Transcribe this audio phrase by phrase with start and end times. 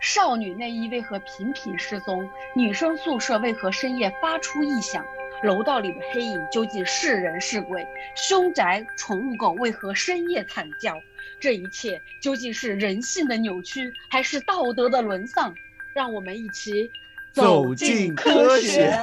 [0.00, 2.28] 少女内衣为何频频失踪？
[2.56, 5.04] 女生宿舍为何深夜发出异响？
[5.42, 7.86] 楼道里的黑影究竟是人是鬼？
[8.14, 10.94] 凶宅宠物狗为何深夜惨叫？
[11.38, 15.54] 这一切究竟是人性的扭曲，还是道德的沦丧？
[15.94, 16.90] 让我们一起
[17.32, 18.98] 走进科学。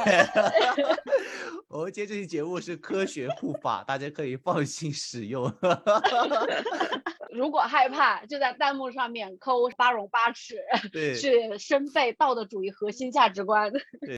[1.69, 5.53] 我们今天这期节目是科学护法，大家可以放心使用。
[7.37, 10.55] 如果害怕，就在弹幕上面扣八荣八耻，
[10.91, 13.71] 对，去深背道德主义核心价值观。
[14.01, 14.17] 对。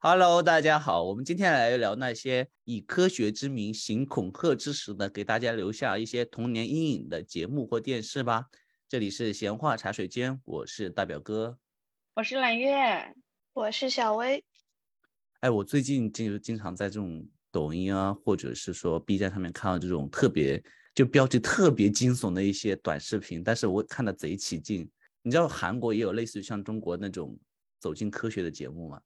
[0.00, 8.46] Hello，大家好，我们今天来聊那些以科学之名行恐吓之实的，给大家留下一些童年阴影的节目或电视吧。
[8.88, 11.56] 这里是闲话茶水间，我是大表哥，
[12.14, 13.14] 我是揽月，
[13.52, 14.44] 我是小薇。
[15.40, 20.62] 哎，我最近就经常在这种抖音啊，或者是说 B 站上面看到这种特别
[20.94, 24.88] 就标题特别惊悚的一些短视频，但是我看的贼起劲。
[25.22, 27.36] 你知道韩国也有类似于像中国那种
[27.80, 29.00] 走进科学的节目吗？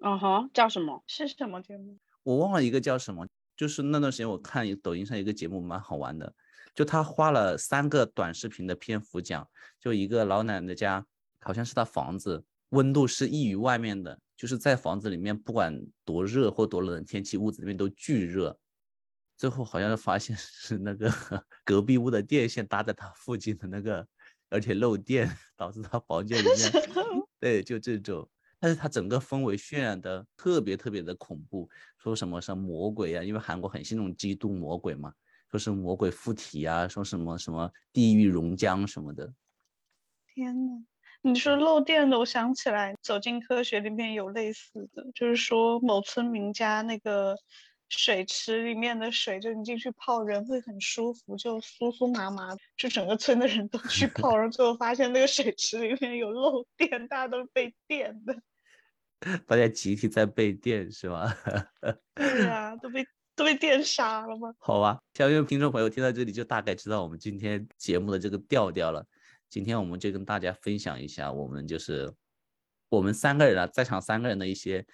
[0.00, 1.04] 嗯哼，叫什么？
[1.06, 1.98] 是什么节目？
[2.22, 3.26] 我忘了一个叫什么。
[3.54, 6.32] 就是那段时间我看抖音上一个节目蛮好玩的，
[6.74, 9.46] 就他花了三个短视频的篇幅讲，
[9.78, 11.04] 就一个老奶奶家，
[11.40, 18.58] 好像是她房子温度是异于外面的，就是在房子里面不管多热或多冷天气，屋子里面都巨热。
[19.36, 21.10] 最后好像发现是那个
[21.64, 24.06] 隔壁屋的电线搭在他附近的那个，
[24.50, 26.72] 而且漏电，导致他房间里面，
[27.40, 28.28] 对，就这种。
[28.62, 35.14] 但是它整个氛围渲染的特别特别的恐怖，说什么什么魔鬼啊，因为韩国很信那种基督魔鬼嘛，
[35.50, 39.32] 说是魔鬼附体啊，说什么什么地狱熔浆什么的。
[40.26, 40.84] 天呐，
[41.22, 47.36] 你说漏电的，我想起来《走进科学》里面有类似的，就是说某村民家那个。
[47.92, 52.54] 水池里面的水，就你进去泡，人会很舒服，就酥酥麻麻。
[52.76, 58.36] 就整个村的人都去 泡，然后最后发现那个水池里面有漏电，大家都被电的。
[59.44, 61.34] 大家集体在被电是吗？
[62.14, 64.54] 对呀，都被都被电杀了吗？
[64.60, 69.04] 好吧，相信听众朋友听到这里就大概知道我们今天节目的这个调调了。
[69.50, 72.10] 今天我们就跟大家分享一下，我们就是
[72.88, 74.86] 我们三个人啊，在场三个人的一些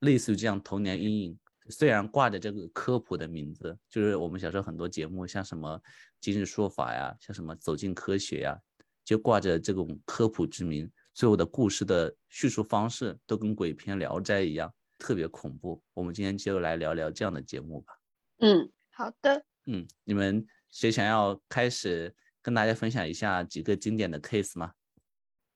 [0.00, 1.38] 类似于这样童年阴影。
[1.70, 5.80] 虽然挂着这个科普的名字，就是我们小时候很多节目，像什么
[6.20, 8.54] 今日说法呀，像什么走进科学呀，
[9.02, 15.82] 就挂着这种科普之名，最后的故事的叙述方式都跟鬼片《聊斋》一样，特别恐怖。
[15.94, 17.94] 我们今天就来聊聊这样的节目吧。
[18.40, 19.46] 嗯，好的。
[19.64, 22.14] 嗯，你们谁想要开始
[22.44, 24.74] 跟大家分享一下几个经典的 case 吗？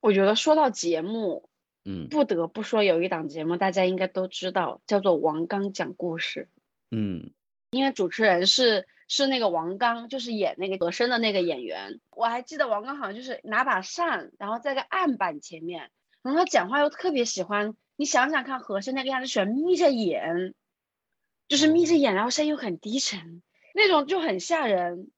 [0.00, 1.48] 我觉得说到节目。
[1.84, 6.50] 嗯，不得不说有一档节目，大家应该都知道，叫做王刚讲故事。
[6.90, 7.30] 嗯，
[7.70, 12.00] 因为主持人是是那个王刚，就是演那个和珅的那个演员。
[12.10, 15.90] 我还记得王刚好像就是拿把扇，然后在个案板前面，
[16.22, 17.74] 然后他讲话又特别喜欢。
[17.96, 20.54] 你想想看，和珅那个样子，喜欢眯着眼，
[21.48, 23.40] 就是眯着眼，然后声音又很低沉，
[23.72, 25.10] 那种就很吓人。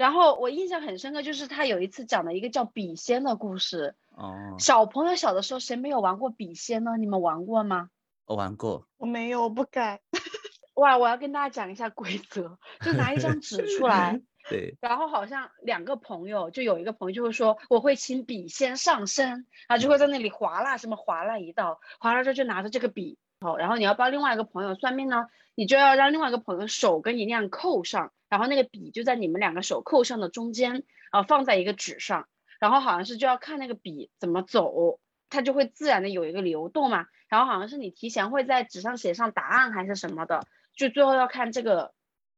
[0.00, 3.94] 然后我印象很深刻，就是他有一次讲了一个叫笔仙的故事。
[4.16, 6.92] 哦，小朋友小的时候谁没有玩过笔仙呢？
[6.98, 7.90] 你们玩过吗？
[8.24, 10.00] 我玩过，我没有，我不敢。
[10.76, 32.28] 哇，我要跟大家讲一下规则，就拿一张纸出来， 对，然后好像两个朋友，就有一个朋友就会说我会请笔仙上身，他就会在那里划拉什么划拉一道，划拉之后就拿着这个笔，好，然后你要帮另外一个朋友算命呢，你就要让另外一个朋友手跟你那样扣上，然后那个笔就在你们两个手扣上的中间，啊，放在一个纸上。
[32.58, 35.00] 然后好像是就要看那个笔怎么走，
[35.30, 37.06] 它就会自然的有一个流动嘛。
[37.28, 40.46] 然后好像是你提前会在纸上写上答案还是什么的，
[40.76, 41.94] 就最后要看这个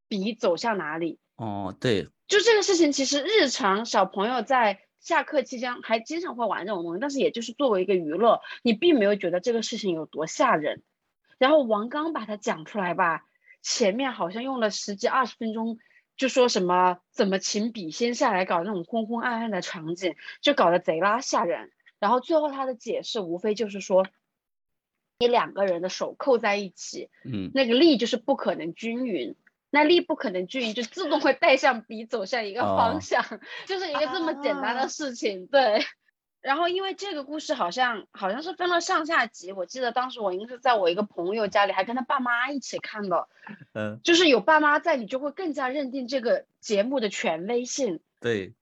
[0.07, 1.19] 笔走向哪里。
[1.37, 10.83] 哦，对，就这个事情，其实日常小朋友在下课期间还经常会玩这种东西，但是也就是作为一个娱乐，你并没有觉得这个事情有多吓人。
[11.43, 13.27] 然后王刚把它讲出来吧，
[13.63, 15.77] 前面好像用了十几二十分钟。
[16.17, 21.73] 就说什么怎么请笔仙下来搞那种昏昏暗暗的场景，就搞得贼拉吓人。
[21.99, 24.07] 然后最后他的解释无非就是说，
[25.19, 29.35] 你两个人的手扣在一起，嗯，那个力就是不可能均匀，
[29.71, 33.25] 那力不可能均匀，就自动会带向笔走向一个方向，
[33.67, 35.83] 就是一个这么简单的事情，对。
[36.43, 43.29] 然后，因为这个故事好像好像是分了上下集，我记得当时我应该是在我一个朋友家里，还跟他爸妈一起看的。
[43.75, 48.01] 嗯，就是有爸妈在，你就会更加认定这个节目的权威性。
[48.21, 48.55] 对，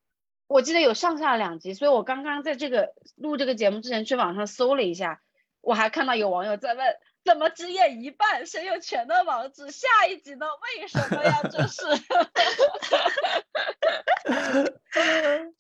[0.47, 5.23] 我记得有上下两集，所以我刚刚在这个录这个节目之前去网上搜了一下，
[5.63, 6.87] 我还看到有网友在问
[7.25, 8.47] 怎么只演一半？
[8.47, 9.71] 谁有权的王子？
[9.71, 10.47] 下一集呢？
[10.79, 11.41] 为什么呀？
[11.51, 11.83] 这是。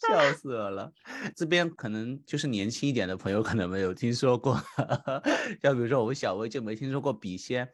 [0.01, 0.93] 笑死我了！
[1.37, 4.61] 这边可能就是年轻一点的朋友可能没有听说过，
[5.63, 7.69] 像比如说我们小薇就没听说过笔仙。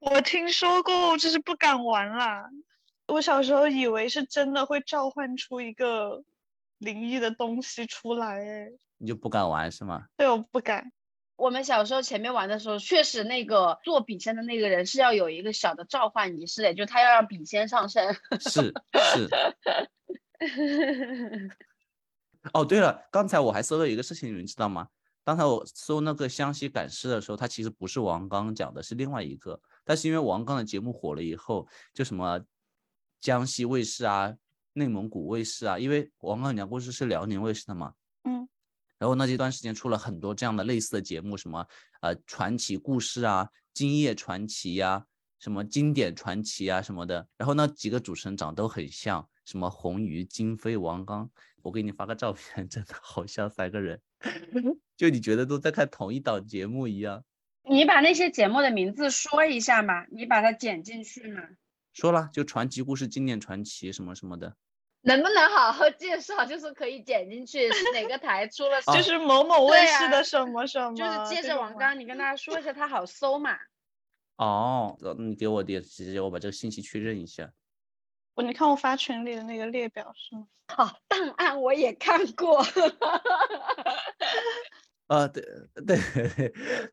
[0.00, 2.48] 我听说过，就是不敢玩啦。
[3.06, 6.22] 我小时候以为是真的会召唤出一个
[6.78, 8.68] 灵异的东西出来，哎，
[8.98, 10.04] 你就不敢玩是吗？
[10.16, 10.92] 对，我不敢。
[11.38, 18.12] 我们小时候前面玩的时候，确实那个做笔仙的那个人是要有一个小的召唤仪式的，就他要让笔仙上身。
[18.40, 18.74] 是
[19.14, 19.28] 是。
[22.52, 24.88] 哦，对了，刚才我还搜了一个事情，你们知道吗？
[25.24, 29.60] 刚才我搜那个湘西赶尸的时候，他其实不是王刚讲的，是另外一个。
[29.84, 32.40] 但是因为王刚的节目火了以后，就什么
[33.20, 34.34] 江西卫视啊、
[34.72, 37.94] 内蒙古卫视啊，因为王刚讲故事是辽宁卫视的嘛，嗯。
[38.98, 41.66] 然后那这段时间出了很多这样的类似的节目，什么
[42.00, 45.04] 呃传奇故事啊、今夜传奇呀、
[45.38, 47.26] 什么经典传奇啊什么的。
[47.36, 49.28] 然后那几个主持人长都很像。
[49.44, 51.30] 什么红鱼、金飞、王刚，
[51.62, 53.98] 我给你发个照片， 真的好像三个人，
[54.94, 57.24] 就你觉得都在看同一档节目一样。
[57.62, 61.40] 你把那些节目的名字说一下嘛，你把它剪进去嘛。
[61.94, 64.54] 说了，就传奇故事、经典传奇什么什么的。
[65.02, 66.44] 能不能好好介绍？
[66.44, 68.80] 就是可以剪进去，是哪个台出了？
[68.94, 70.94] 就是某某卫视的什么什么。
[70.94, 73.56] 就是接着王刚，你跟大家说一下，他好搜嘛。
[74.36, 77.50] 哦，你给我点时间，我把这个信息确认一下。
[78.34, 80.46] 我你看我发群里的那个列表是吗？
[80.76, 82.64] 哦，档案我也看过。
[85.08, 85.42] 啊， 对
[85.86, 85.98] 对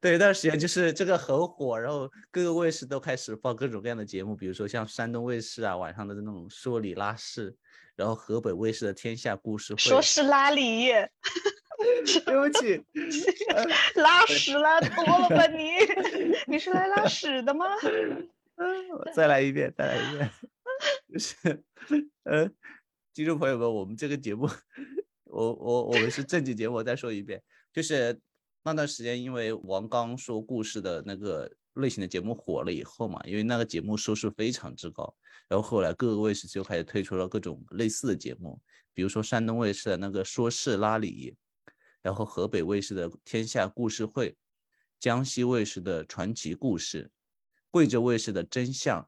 [0.02, 7.56] 对，一段时间就是这个很火，然后各个卫视都开始放各种各样的节目，比如说像山东卫视啊晚上的那种说理拉式，
[7.96, 9.80] 然后河北卫视的天下故事会。
[9.80, 10.88] 说是拉里，
[12.26, 12.84] 对不起，
[13.96, 15.70] 拉屎拉多了吧 你？
[16.48, 17.66] 你是来拉屎的吗？
[18.56, 20.32] 嗯，再来一遍，再来一遍。
[21.12, 21.36] 就是，
[22.24, 22.50] 呃，
[23.14, 24.50] 听众朋友们，我们这个节目，
[25.24, 26.76] 我我我们是正经节目。
[26.76, 27.42] 我再说一遍，
[27.74, 28.20] 就是
[28.64, 35.16] 那段时间，因为王刚说故事的那个类型的节目火了以后嘛，因为那个节目收视非常之高，
[35.48, 38.60] 然后后来各个卫视就开始推出了各种类似的节目，
[38.94, 41.36] 比如说山东卫视的那个说事拉理，
[42.02, 44.36] 然后河北卫视的天下故事会，
[45.00, 47.10] 江西卫视的传奇故事，
[47.72, 49.08] 贵州卫视的真相。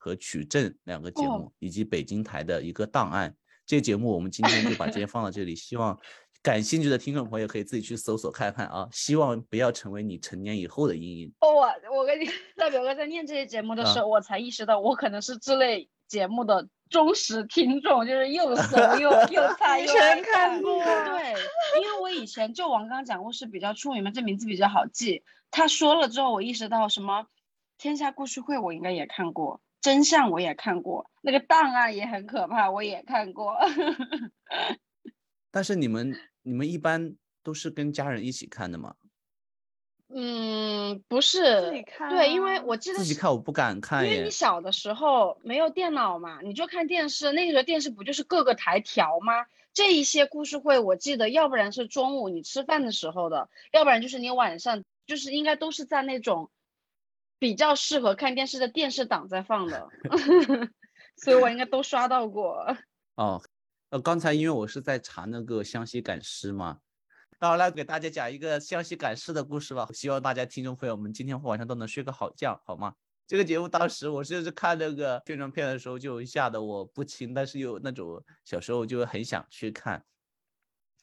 [0.00, 3.36] 和取证两个节目，以及北京台的一个档案，
[3.66, 5.98] 这些节目我们今天就把这些放到这里，希望
[6.42, 11.32] 感兴趣的听众朋友可以自己去搜索看看啊，希望不要成为你成年以后的阴影。
[11.40, 12.26] 我我跟你
[12.56, 19.92] 大表哥在念这些节目的时候，我才意识到我可能是这类节目的忠实听众，就是又搜 又又猜又
[20.22, 20.82] 看过。
[20.82, 21.34] 对，
[21.82, 25.22] 因为我以前就王刚讲故事比较出名嘛，这名字比较好记。
[25.50, 27.26] 他说了之后，我意识到什么
[27.76, 29.60] 天下故事会，我应该也看过。
[29.80, 33.56] 真相我也看过，那个档案也很可怕，我也看过。
[35.50, 36.14] 但是你们
[36.48, 38.94] 你们一般都是跟家人一起看的吗？
[40.08, 42.08] 嗯，不是自己看。
[42.08, 47.30] 对，因为我记得自己看我不敢看，因为你小的时候没有电脑嘛，你就看电视。
[47.32, 49.44] 那个时候电视不就是各个台调吗？
[49.74, 56.50] 这一些故事会，我记得要不然是中午你吃饭的时候的，要不然就是你晚上，就是应该都是在那种。
[57.40, 59.88] 比较适合看电视的电视档在放的
[61.14, 62.76] 所以我应该都刷到过。
[63.14, 63.40] 哦，
[63.90, 66.78] 呃，刚才因为我是在查那个湘西赶尸嘛，
[67.40, 69.88] 那我来给大家讲一个湘西赶尸的故事吧。
[69.94, 72.92] 希望大家听众朋友们今天晚上都能睡个好觉，好吗？
[73.26, 79.92] 这个节目当时我就是看那个宣传片的时候就吓得我不轻，但是又那种小时候就很想去看。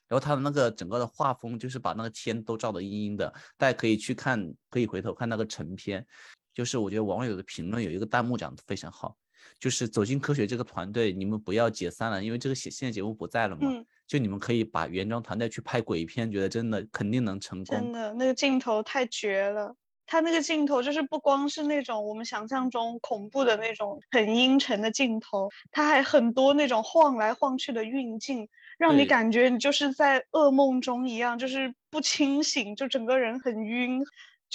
[0.07, 6.05] 然后他的那个整个的画风就是把那个天都照得阴阴的，大家可以去看，可以回头看那个成片。
[6.53, 9.17] 就是我觉得网友的评论有一个弹幕讲的非常好，
[9.59, 13.61] 就是走进科学这个团队，你们不要解散了，因为这个现现在节目不在了嘛。
[13.63, 13.85] 嗯。
[14.07, 17.75] 就你们可以把原装团队去拍鬼片，觉得真的肯定能成功。
[17.75, 19.75] 真的，那个镜头太绝了。
[20.05, 28.47] 他那个镜头就是不光是那种我们想象中恐怖的那种很阴沉的镜头，他还很多那种晃来晃去的运镜。
[28.77, 34.03] 让你感觉你就是在噩梦中一样，就是不清醒，就整个人很晕，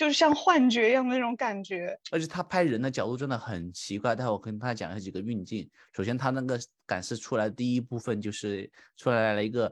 [0.00, 1.94] 就是像幻觉一样的那种感觉。
[2.10, 4.16] 而且他拍人的角度真的很奇怪。
[4.16, 5.68] 待会我跟大家讲一下几个运镜。
[5.92, 9.70] 首先，他那个赶尸出来第一部分就是出来了一个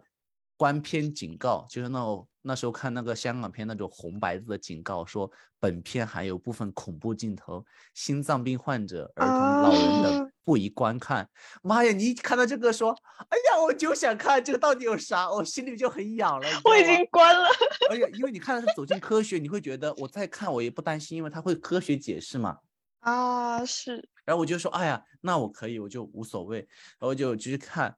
[0.59, 10.28] 观片警告，就是那种那时候看那个香港片那种红白字的警告，说本片含有部分恐怖镜头，心脏病患者、儿童、老人等。
[10.49, 11.29] 不宜观看。
[11.63, 12.91] 妈呀，你一看到这个说，
[13.29, 16.49] 哎呀，我就想看这个到底有啥，我心里就很痒了。
[16.65, 17.47] 我已经关了。
[17.91, 22.57] 而且因为你看的是走进科学，你会觉得我再看我也不担心，因为它会科学解释嘛。
[23.01, 26.61] 啊，是然后我就说，哎呀，那我可以，我就无所谓，
[26.99, 27.95] 然后就继续看。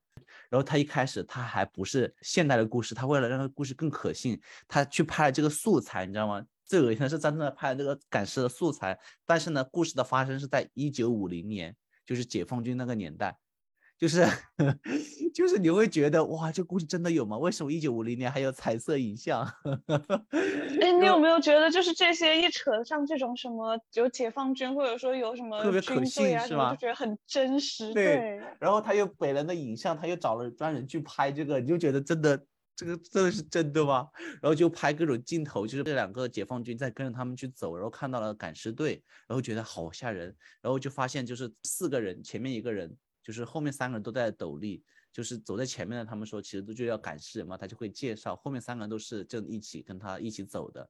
[0.48, 6.42] 然后他一开始他还不是现代的故事，他为了让这个故事更可信，他去拍了这个素材，你知道吗？
[6.66, 11.74] 最恶心的是真正的拍了这个赶尸的素材，但是呢，故事的发生是在一九五零年，
[12.10, 13.38] 就是解放军那个年代，
[13.96, 14.26] 就是
[15.32, 17.38] 就是你会觉得哇，这故事真的有吗？
[17.38, 19.46] 为什么一九五零年还有彩色影像？
[20.82, 27.94] 哎，你有没有觉得，就是这些一扯上这种什么有解放军，或者说有什么特别可信啊什么，是吗就觉得很真实。
[27.94, 32.44] 对对，然后他又给了那影像，他又找了专人去拍这个，你就觉得真的
[32.76, 34.08] 这个真的是真的吗？
[34.40, 50.88] 然后就拍各种镜头，就是这两个解放军在跟着他们去走，然后看到了赶尸队，然后觉得好吓人，然后就发现就是四个人，前面一个人，就是后面三个人都在斗笠，就是走在前面的他们说其实都就要赶尸人嘛，他就会介绍后面三个人都是正一起跟他一起走的。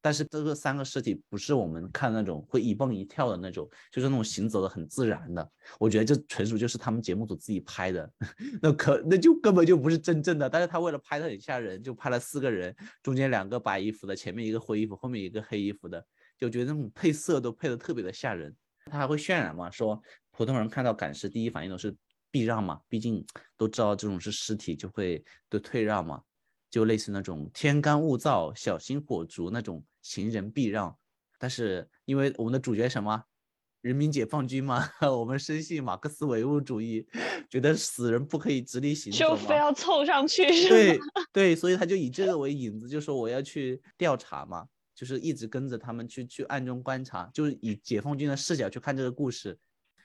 [0.00, 5.50] 但是这个三个尸体不是我们看那种会一蹦一跳的那种，就是那种行走的很自然的。
[5.78, 8.10] 我觉得这纯属就是他们节目组自己拍的，
[8.62, 10.48] 那可那就根本就不是真正的。
[10.48, 16.04] 但是他为了拍的很吓人，就拍了四个人，中间两个白衣服的，前面一个灰衣服，后面一个黑衣服的，
[16.38, 18.54] 就觉得那种配色都配的特别的吓人。
[18.90, 20.00] 他还会渲染嘛，说
[20.30, 21.94] 普通人看到赶尸第一反应都是
[22.30, 23.24] 避让嘛，毕竟
[23.56, 26.22] 都知道这种是尸体，就会都退让嘛。
[26.70, 30.96] 就类似那种天干物燥、小心火烛那种行人避让，
[31.38, 33.24] 但是因为我们的主角什么，
[33.80, 37.06] 人民解放军嘛， 我们深信马克思唯物主义，
[37.48, 41.04] 觉得死人不可以直立行走就，非要凑上去，是对吗？
[41.32, 49.58] 对，所以他就以这个为引子，就说我要去调查嘛，就是一直跟着他们去去暗中观察，就是以解放军的视角去看这个故事。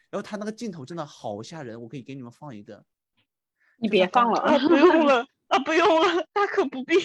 [0.10, 2.86] 然后他那个镜头真的好吓人，我可以给你们放一个。
[3.80, 6.96] 你别放了啊，不用了啊，不用了，大可不必。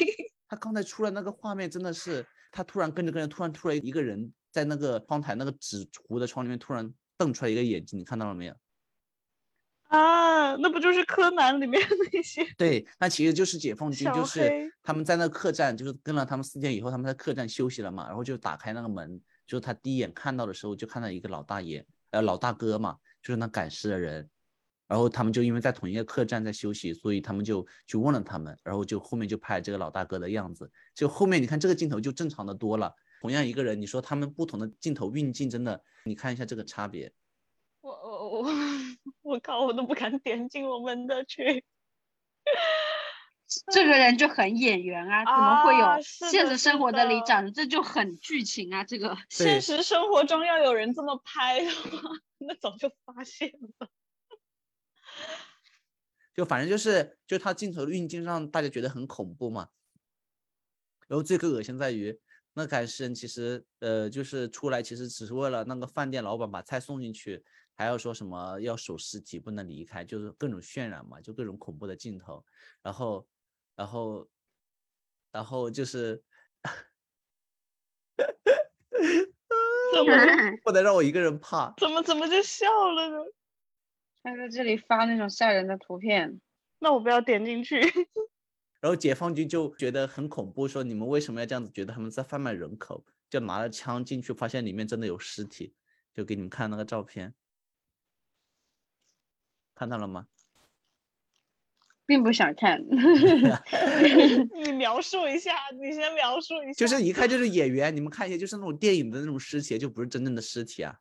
[0.49, 8.55] 他刚才出来那个画面真的是，他突然跟着跟着，突然突然一个人在那个窗台那个纸糊的窗里面突然瞪出来一个眼睛，你看到了没有？
[9.89, 12.43] 啊，那不就是柯南里面那些？
[12.57, 24.27] 对，那其实就是解放军，就是他们在那客栈，就是跟了他们四天以后，他们在客栈休息了嘛，然后就打开那个门，就是他第一眼看到的时候，就看到一个老大爷，呃，老大哥嘛，就是那赶尸的人，
[24.89, 32.95] 然后他们就因为在同一个客栈在休息，所以他们就去问了他们，然后就后面就拍这个老大哥的样子，就后面你看这个镜头就正常的多了。
[33.21, 37.13] 同样一个人，你说他们不同的镜头运镜，真的，你看一下这个差别。
[37.81, 38.49] 我我我
[39.23, 41.63] 我靠，我都不敢点进我们的群。
[43.73, 48.85] 这个人就很演员啊，怎么会有现实生活的里的长得这就很剧情啊？
[48.85, 53.89] 这个现实生活中要有人这么拍的话， 那早就发现了。
[56.39, 59.71] 就反正就是，就他镜头的运镜让大家觉得很恐怖嘛。
[61.09, 62.17] 然后最恶心在于，
[62.53, 72.45] 那赶尸人其实呃就是出来其实只是为了那个饭店老板把菜送进去，还要说什么要守尸体不能离开，就是各种渲染嘛，就各种恐怖的镜头。
[72.85, 73.27] 然后，
[73.75, 74.29] 然后，
[75.33, 76.23] 然后就是
[79.93, 80.13] 怎么
[80.63, 81.75] 不能让我一个人怕。
[81.79, 83.17] 怎么怎么就笑了呢？
[84.23, 86.41] 他在这里发那种吓人的图片，
[86.79, 87.81] 那我不要点进去。
[88.81, 91.71] 然后解放军就觉得很恐怖，说你们为什么要这样子？
[91.73, 95.75] 觉得他们在贩卖人口，就拿了枪进去，发现里面真的有尸体，
[96.15, 97.35] 就给你们看那个照片，
[99.75, 100.29] 看到了吗？
[102.07, 102.81] 并不想看。
[104.63, 106.73] 你描述一下，你先描述一下。
[106.75, 111.01] 就是一看就是演员，你们看一下，就是那种电影的那种尸体，就不是真正的尸体啊。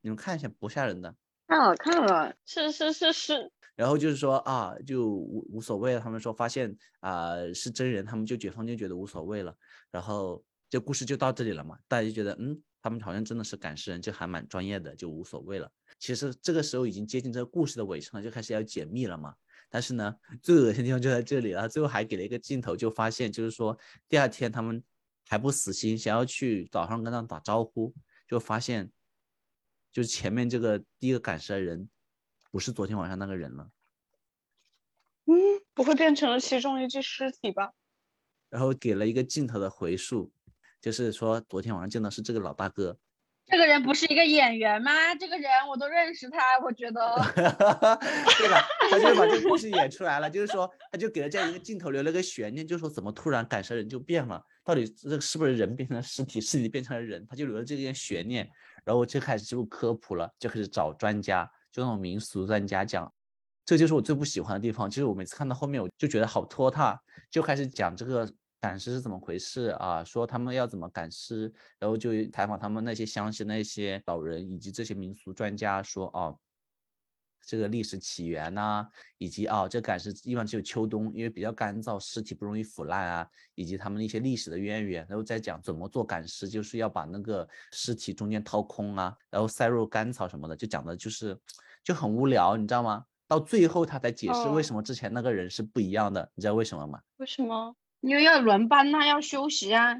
[0.00, 1.14] 你们看一下，不吓人的。
[1.46, 6.00] 看了看了，是是是是，然后就是说啊，就无无所谓了。
[6.00, 9.54] 他们说发现啊、是真人，他们就解放军觉得无所谓了。
[9.90, 15.70] 然后这故事就到这里了嘛，大家就觉得嗯，他们好像真的是赶尸人，就还蛮专业的，就无所谓了。
[15.98, 19.34] 其实这个时候已经接近这个故事的尾声了，就开始要解密了嘛。
[19.70, 21.68] 但是呢，最恶心的地方就在这里了。
[21.68, 23.76] 最后还给了一个镜头，就发现就是说
[24.08, 24.82] 第二天他们
[25.28, 27.92] 还不死心，想要去岛上跟他打招呼，
[28.28, 28.90] 就发现
[29.94, 31.88] 就是前面这个第一个赶尸的人
[32.50, 33.70] 不是昨天晚上那个人了。
[35.26, 35.34] 嗯，
[35.72, 37.72] 不会变成了其中一具尸体吧？
[38.50, 40.32] 然后给了一个镜头的回溯，
[40.80, 42.98] 就是说昨天晚上见到是这个老大哥，
[43.46, 45.14] 这个人不是一个演员吗？
[45.14, 47.14] 这个人我都认识他，我觉得。
[47.34, 48.66] 对吧？
[48.90, 57.24] 他就把这个故事演出来了，就是说， 他就给了这样一个镜头留了个悬念，就是说怎么突然赶蛇人就变了，到底这个是不是人变成了尸体，尸体变成了人？
[57.28, 58.48] 他就留了这件悬念，
[58.84, 63.12] 然后就开始就科普了，就开始找专家，就那种民俗专家讲，
[63.66, 64.88] 这就是我最不喜欢的地方。
[64.90, 66.98] 其实我每次看到后面，我就觉得好拖沓，
[67.30, 68.26] 就开始讲这个。
[68.64, 70.02] 赶尸是怎么回事啊？
[70.02, 76.38] 说他们要怎么赶尸，然后就采访他们那些乡亲、那些老人以及这些民俗专家，说哦，
[77.44, 91.38] 这个历史起源呐，以及啊，这赶尸一般只有秋冬，因为比较干燥，尸体不容易腐烂啊，以及他们一些历史的渊源，然后再讲怎么做赶尸，就是要把那个尸体中间掏空啊，然后塞入干草什么的，就讲的就是
[91.82, 93.04] 就很无聊，你知道吗？
[93.28, 96.98] 到最后他才解释为什么之前那个人是不一样的，你知道为什么吗？
[97.18, 97.76] 为什么？
[98.06, 99.94] 因为要轮班呐，要休息啊。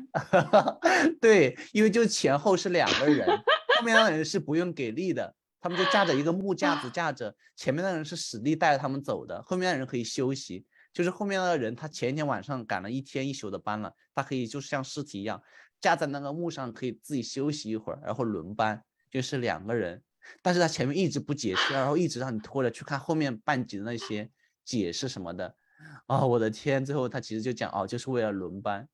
[1.20, 10.66] 对，因为就前后是两个人，后面那个人是不用给力的，他们就架着一个木架子架着，前面的人是使力带着他们走的，后面的人可以休息。
[10.92, 15.42] 就是后面那个人，他前一天晚上赶了一天一宿的班了，他可以就像尸体一样
[15.80, 20.02] 架在那个木上，可以自己休息一会儿，然后轮班，就是两个人。
[20.40, 24.30] 但是他前面一直不解释，然后一直让你拖着去看后面半集的那些
[24.64, 25.56] 解释什么的。
[26.06, 26.84] 哦，我的天！
[26.84, 28.88] 最后他其实就讲哦，就是为了轮班。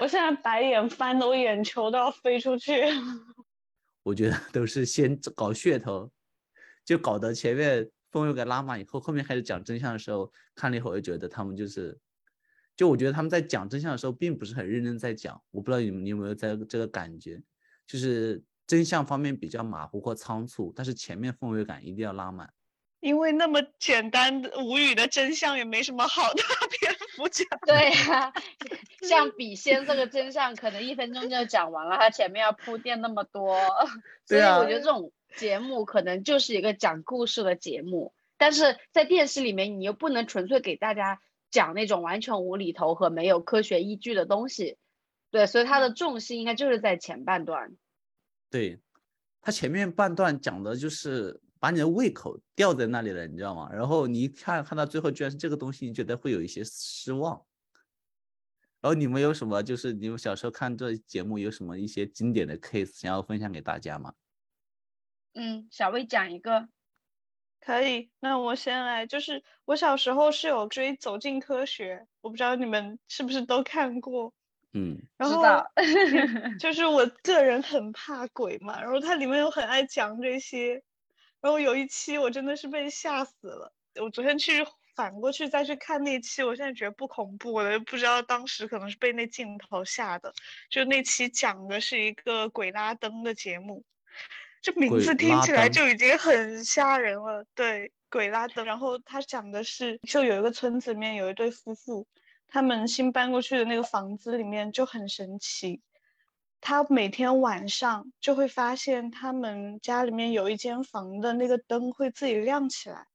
[0.00, 2.82] 我现在白眼翻的，我眼球都要飞出去。
[4.02, 6.10] 我觉得 都是先搞噱头，
[6.84, 11.98] 就搞得前面风又给拉满以后，后面开始讲真相的时候，看了一会儿就觉得他们就是，
[12.76, 15.40] 就我觉得他们在讲真相的时候，并不是很认真在讲。
[15.50, 17.42] 我不知道你们你有没有在这个感觉，
[17.86, 22.50] 就是真相方面比较马虎或仓促，但是前面氛围感一定要拉满。
[23.00, 27.46] 因为那么简单的无语的真相也没什么好大篇幅讲。
[27.66, 28.32] 对呀，
[29.06, 33.60] 像笔仙这个真相，可能一分钟就讲完了，他前面要铺垫那么多，
[34.26, 38.14] 所以我觉得这种节目可能就是一个讲故事的节目。
[38.38, 44.78] 但是在电视里面，你又不能纯粹给大家讲那种完全无厘头和没有科学依据的东西。
[45.30, 47.76] 对，所以它的重心应该就是在前半段。
[48.50, 48.80] 对，
[49.42, 51.40] 它前面半段讲的就是。
[51.58, 53.70] 把你的胃口吊在那里了，你知道吗？
[53.72, 57.44] 然后你一看看到最后居然是这个东西，你觉得会有一些失望。
[58.80, 64.12] 然后你们有什么就是你们小时候看这节目有什么一些经典的 case 想要分享给大家吗？
[65.34, 66.68] 嗯，小薇讲一个，
[67.60, 68.10] 可以。
[68.20, 74.32] 那我先来，就是我小时候是有追《走进科学》，我不知道你们是不是都看过。
[74.72, 75.42] 嗯，然后
[76.60, 80.82] 就是我个人很怕鬼嘛，然后它里面又很爱讲这些。
[81.40, 83.72] 然后有一期我真的是被吓死了。
[84.00, 90.32] 我昨天去反过去再去看那期，我现在觉得不恐怖了，不知道当时可能是被那镜头吓的。
[90.70, 93.84] 就那期讲的是一个鬼拉灯的节目，
[94.60, 97.44] 这名字听起来就已经很吓人了。
[97.54, 98.64] 对，鬼拉灯。
[98.64, 102.06] 然后他讲的是，就有一个村子里面有一对夫妇，
[102.48, 105.80] 他们新搬过去的那个房子里面就很神奇。
[106.68, 113.06] 他每天晚上就会发现，他们家里面有一间房的那个灯会自己亮起来。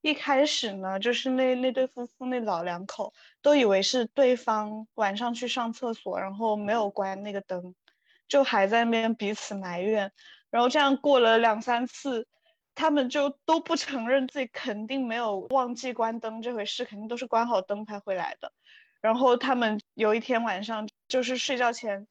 [0.00, 7.72] 一开始呢，就是那那对夫妇那老两口都以为是对方晚上去上厕所，然后没有关那个灯，
[8.26, 10.10] 就还在那边彼此埋怨。
[10.50, 12.26] 然后这样过了两三次，
[12.74, 18.50] 他们就都不承认自己肯定没有忘记关灯这回事，肯定都是关好灯才回来的。
[19.00, 22.08] 然后他们有一天晚上就是睡觉前。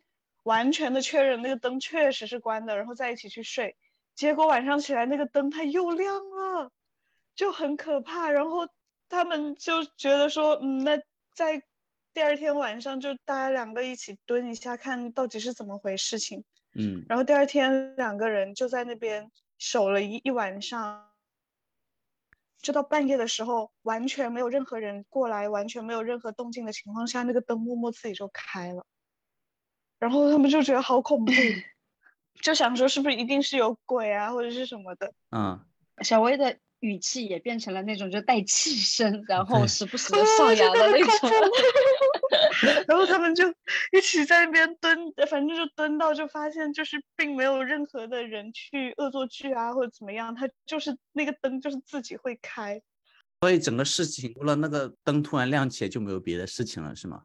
[0.47, 3.75] 完全的确认那个灯确实是关的，然后再一起去睡，
[4.15, 6.71] 结果晚上起来那个灯它又亮了，
[7.35, 8.31] 就很可怕。
[8.31, 8.65] 然后
[9.09, 10.97] 他们就觉得说，嗯，那
[11.35, 11.61] 在
[12.13, 16.45] 第二天晚上就大家两个一起蹲一下，看到底是怎么回事情。
[16.75, 21.09] 嗯，然后第二天两个人就在那边守了一一晚上，
[22.61, 28.85] 就到半夜的时候，完全没有任何人过来，完全没有任何动静的情况下，那个灯默默自己就开了。
[29.99, 31.31] 然后他们就觉得好恐怖，
[32.41, 35.11] 就想说是不是一定是有鬼啊，或者是什么的。
[35.31, 35.59] 嗯，
[36.03, 41.31] 小薇的语气也变成了那种就带气声，然后时不时的上扬的那种。
[42.87, 43.47] 然后他们就
[43.91, 52.81] 一起在那边蹲，反正就蹲到就发现就是并没有任何的人去恶作剧啊或者怎么样，他就是那个灯就是自己会开。
[53.41, 57.23] 所以整个事情除了那个灯突然亮起来就没有别的事情了，是吗？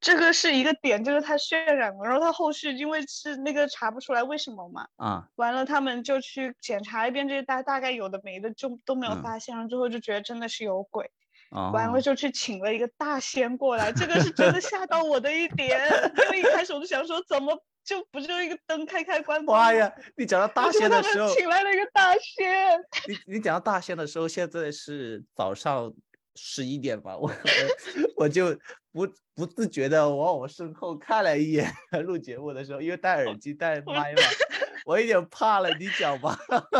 [0.00, 11.10] 这个是一个点，就是他渲染了，然后他后续因为是那个查不出来为什么嘛，啊，完了他们就去检查一遍这些大大概有的没的，就都没有发现，然后最后就觉得真的是有鬼，
[11.72, 15.78] 完了就去请了一个大仙过来，这个是真的 吓到我的一点，
[16.24, 19.92] 因为一开始我就想说怎么就不就一个灯开开关关妈呀！
[20.16, 20.48] 你讲到？
[20.48, 25.92] 大仙的时候，们请来了一个大仙，你你讲到大仙的时候，现在是早上
[26.36, 27.16] 十一点吧？
[27.16, 27.32] 我我
[28.24, 28.54] 我就
[28.92, 31.72] 不不自觉的往我身后看了一眼，
[32.04, 34.22] 录节目的时候，因为戴耳机戴麦嘛，
[34.84, 35.70] 我有点怕了。
[35.78, 36.38] 你讲吧。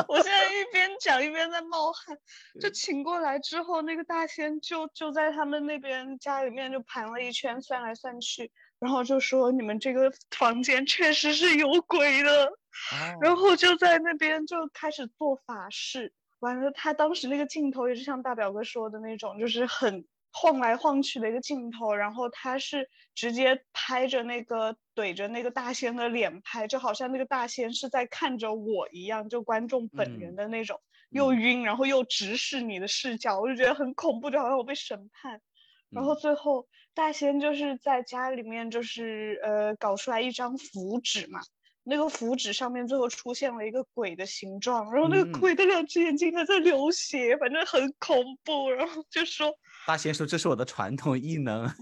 [0.08, 2.16] 我现在一 边讲一边在冒汗。
[2.60, 12.52] 就请过来之后，那个大仙就就在他们那边家里面就盘了一圈，算来算去，然后就说你们这个房间确实是有鬼的，
[13.20, 16.12] 然哦后就在那边就开始做法事。
[16.40, 30.37] 完了，他当时那个镜头也是像大表哥说的那种，就是很晃来晃去的一个镜头，然后他是直接拍着那个怼着那个大仙的脸拍，就好像那个大仙是在看着我一样，就观众本人嗯。
[30.37, 35.40] 的那种，又嗯晕，然后又直视你的视角，我就觉得很恐怖，就好像我被审判。
[35.90, 36.16] 然后嗯。
[36.16, 41.40] 最后大仙就是在家里面就是呃搞出来一张符纸嘛，
[41.90, 48.70] 那个符纸上面最后出现了一个鬼的形状，然后那嗯个鬼的两只眼睛还在流血，反正很恐怖。
[48.70, 49.53] 然后就说
[49.87, 51.68] 大仙说这是我的传统异能。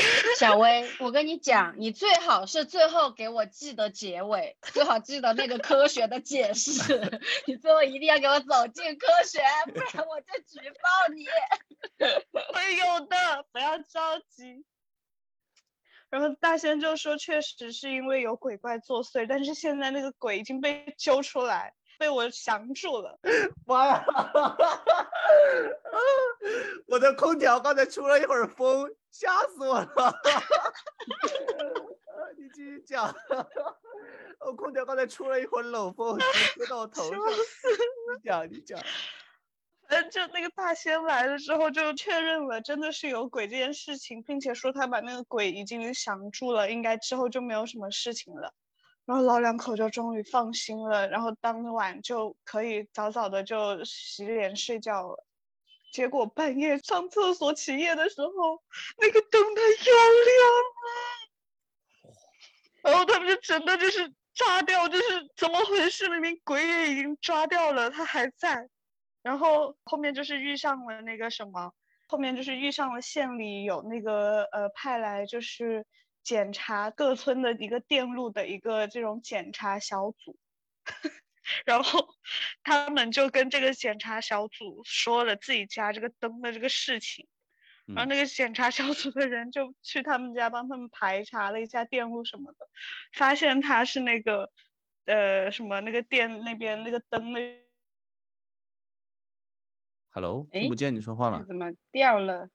[0.38, 7.20] 小薇，我跟你讲，你最好是最后给我记得结尾，最好记得那个科学的解释。
[7.46, 9.40] 你最后一定要给我走进科学，
[9.72, 11.26] 不然我就举报你。
[12.54, 14.64] 会有的，不要着急。
[16.10, 23.18] 然后大仙就说，确实是因为有鬼怪作祟，但是现在那个鬼已经被揪出来，被我降住了。
[23.64, 24.04] 妈呀！
[26.88, 29.86] 我的空调刚才出了一会儿风，吓死我了。
[32.36, 33.14] 你继续讲。
[34.40, 36.24] 我空调刚才出了一会儿冷风，直
[36.56, 37.20] 吹到我头上。
[37.20, 37.24] 你
[38.24, 38.80] 讲，你讲。
[39.90, 48.54] 反正就那个大仙来了之后，就确认了真的是有鬼这件事情，并且说他把那个鬼已经降住了，应该之后就没有什么事情了。
[49.04, 55.26] 然后老两口就终于放心了，然后当晚就可以早早的就洗脸睡觉了。
[55.92, 58.62] 结果半夜上厕所起夜的时候，
[58.98, 59.92] 那个灯它又
[60.28, 60.48] 亮
[62.04, 62.14] 了，
[62.84, 66.08] 然后他们就真的就是炸掉，就是怎么回事？
[66.08, 68.68] 明明鬼也已经抓掉了，他还在。
[69.22, 71.72] 然后后面就是遇上了那个什么，
[72.08, 75.86] 后面就是遇上了县里有那个呃派来就是
[76.22, 80.38] 检查各村的一个电路的一个这种检查小组，
[81.66, 82.08] 然后
[82.62, 87.28] 他们就跟这个检查小组说了自己家这个灯的这个事情，
[87.86, 92.66] 然后嗯那个检查小组的人就去他们家帮他们排查了一下电路什么的，
[93.12, 94.50] 发现他是那个
[95.04, 97.69] 呃什么那个电那边那个灯那。
[100.12, 102.48] Hello，听不见你说话了怎么掉了？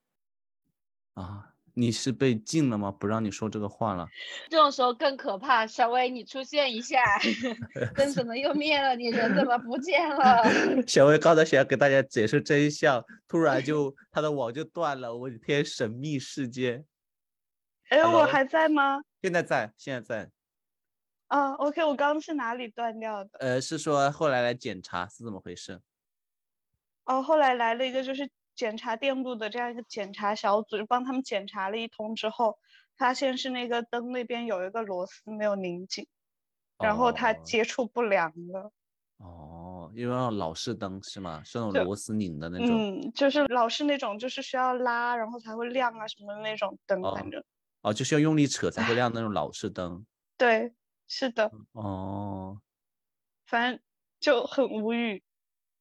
[1.13, 1.51] 啊？
[1.77, 2.89] 你是被禁了吗？
[2.89, 4.07] 不让你说这个话了？
[4.49, 5.67] 这种时候更可怕。
[5.67, 7.03] 小薇，你出现一下，
[7.95, 8.95] 灯怎么又灭了？
[8.95, 10.41] 你人怎么不见了？
[10.87, 15.15] 小薇刚才想要给大家解释真相，突然就他的网就断了。
[15.15, 16.83] 我的天，神秘世界！
[17.89, 19.01] 哎，我还在吗？
[19.21, 20.29] 现在在，现在在。
[21.27, 23.29] 啊，OK，我刚刚是哪里断掉的？
[23.39, 25.81] 呃，是说后来来检查是怎么回事？
[27.05, 32.57] 哦，后来来了一个就是检查电路的这样一个检查小组，就帮他们检查了一通之后，
[32.97, 36.07] 发现是那个灯那边有一个螺丝没有拧紧，
[36.79, 38.71] 然后它哦接触不良了。
[39.17, 41.41] 哦，因为老式灯是吗？
[41.43, 42.75] 是那种螺丝拧的那种。
[42.77, 47.41] 嗯，就是老式那种就是需要拉然后才会亮啊什么的那种灯，哦反正
[47.81, 50.05] 哦，就是要用力扯才会亮那种老式灯。
[50.37, 50.73] 对，
[51.07, 52.59] 是的，哦，
[53.45, 53.79] 反正
[54.19, 55.23] 就很无语。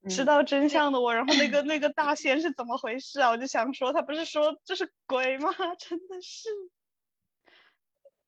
[0.09, 3.29] 知嗯道真相的我，然后那个那个大仙是怎么回事啊？
[3.29, 5.49] 我就想说，他不是说这是鬼吗？
[5.79, 6.49] 真的是。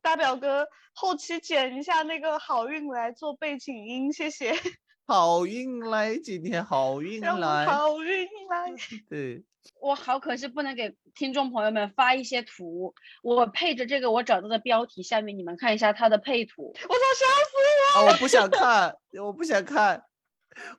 [0.01, 4.53] 大表哥，后期剪一下那个好运来做背景音，谢谢。
[5.05, 7.65] 好运来，今天好运让我来。
[7.65, 8.73] 好运来。
[9.09, 9.43] 对，
[9.81, 16.73] 我好可惜不能给听众朋友们发一些图，我配着这个我找到的标题下面，你们看一下它的配图。
[16.73, 20.03] 我操，笑死我啊，我不想看，我不想看，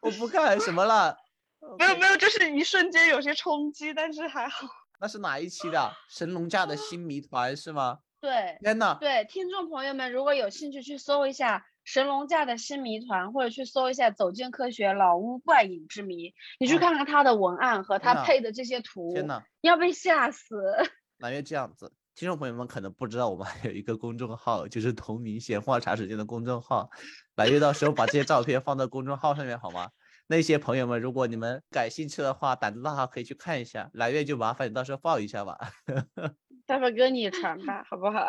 [0.00, 1.16] 我不看什么了？
[1.60, 1.76] 我！
[1.78, 4.66] 没有没有，就是一瞬间有些冲击，但是还好。
[5.00, 5.92] 那是哪一期的？
[6.08, 7.98] 神龙架的新谜团是吗？
[8.20, 20.56] 对天呐，对，听众朋友们如果有兴趣去搜一下神龙架的新谜团，或者去搜一下走进科学老屋怪影之谜，你去哦看看他的文案和他配的这些图，天呐，你要被吓死。
[21.18, 26.90] 南月这样子，听众朋友们可能不知道，我们还有一个公众号，就是同名闲话茶水间的公众号。
[27.36, 29.88] 来月到时候把这些照片放到公众号上面好吗？
[30.26, 33.88] 那些朋友们，如果你们感兴趣的话，胆子大可以去看一下。
[33.94, 35.56] 来月就麻烦你到时候报一下吧。
[36.66, 38.26] 大飞哥你传吧，好不好？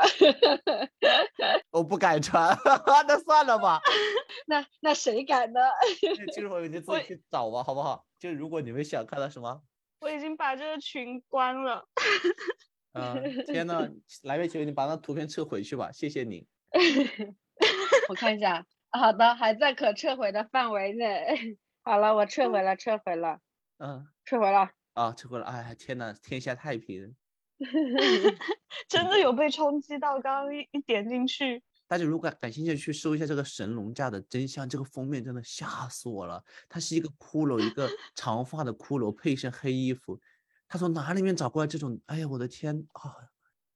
[1.71, 2.55] 我不敢传，
[3.07, 3.81] 那算了吧。
[4.45, 5.59] 那那谁敢呢？
[6.31, 8.05] 其实我你自己去找吧，好不好？
[8.19, 9.63] 就如果你们想看到什么，
[10.01, 11.87] 我已经把这个群关了。
[12.99, 13.89] 嗯， 天呐，
[14.23, 16.47] 来月球，你把那图片撤回去吧，谢谢你。
[18.09, 21.57] 我看一下，好的，还在可撤回的范围内。
[21.83, 23.39] 好了，我撤回了，撤回了。
[23.77, 24.69] 嗯，撤回了。
[24.93, 25.45] 啊，撤回了。
[25.45, 27.15] 哎，天呐，天下太平。
[28.87, 31.61] 真的有被冲击到，刚刚一一点进去。
[31.87, 34.69] 大家如果感兴趣，去搜一下这个神龙架的真相。
[34.69, 40.19] 这个封面真的吓死我了，它是一个骷髅，一个长发的骷髅，配一身黑衣服。
[40.69, 41.99] 他从哪里面找过来这种？
[42.05, 43.17] 哎呀，我的天啊！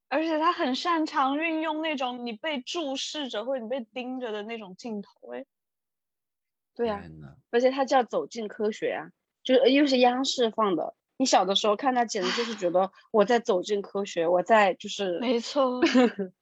[0.09, 5.45] 而且他很擅长运用那种你被注视着或者你被盯着的那种镜头，哎。
[6.75, 7.03] 对呀，
[7.51, 9.09] 而且他叫《走进科学》啊，
[9.43, 10.95] 就是又是央视放的。
[11.17, 15.81] 你小的时候看他，简直就是觉得我在走进科学，我在就是没错。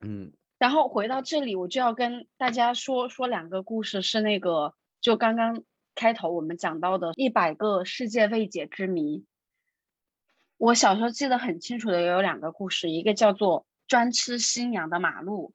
[0.00, 0.32] 嗯。
[0.58, 5.62] 然后回到这里，我就要跟大家说说两个故事，是那个就刚刚
[5.96, 9.24] 开头我们讲到的一百个世界未解之谜。
[10.58, 15.54] 我小时候记得很清楚的有两个故事，一个叫做专吃新娘的马路。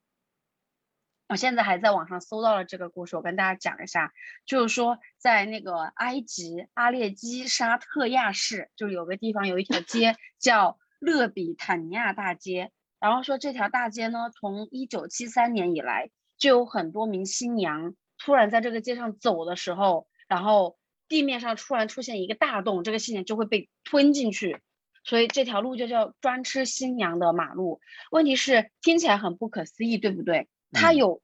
[1.28, 4.12] 我现在还在网上搜到了这个故事，我跟大家讲一下，
[4.44, 24.62] 就是说在那个埃及阿列基沙特亚市，就是有个地方有一条街 叫勒比坦尼亚大街，然后说这条大街呢，从一九七三年以来，就有很多名新娘突然在这个街上走的时候，然后地面上突然出现一个大洞，这个新娘就会被吞进去，
[25.04, 27.82] 所以这条路就叫专吃新娘的马路。
[28.10, 30.48] 问题是听起来很不可思议，对不对？
[30.70, 31.20] 它有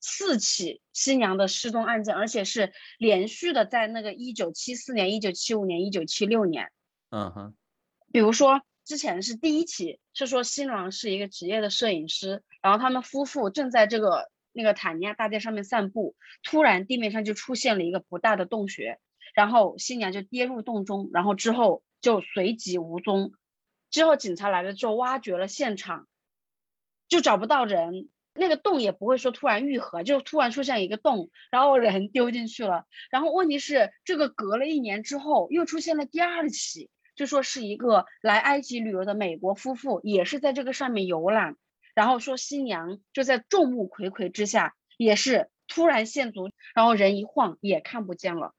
[0.00, 6.72] 四起新娘的失踪案件，而且是连续的，在那个一九七四年、一九七五年、一九七六年。
[7.10, 7.54] 嗯哼，
[8.10, 18.98] 比如说之前是第一起，是说新郎是一个职业的摄影师，然后他们夫妇正在这个那个坦尼亚大街上面散步，突然地面上就出现了一个不大的洞穴，
[19.34, 23.32] 然后新娘就跌入洞中，然后之后就随即无踪。
[23.90, 26.08] 之后警察来了之后，挖掘了现场，
[27.06, 28.08] 就找不到人。
[28.38, 32.84] 那个洞也不会说突然愈合，就突然出现一个洞，然后人丢进去了。
[33.10, 41.56] 然后问题是，这个隔了一年之后，又出现了第二起，就说是一个来埃及旅游的美国夫妇，也是在这个上面游览，
[41.96, 48.54] 然后说新娘就在众目睽睽之下，也是突然现足，然后人一晃也看不见了。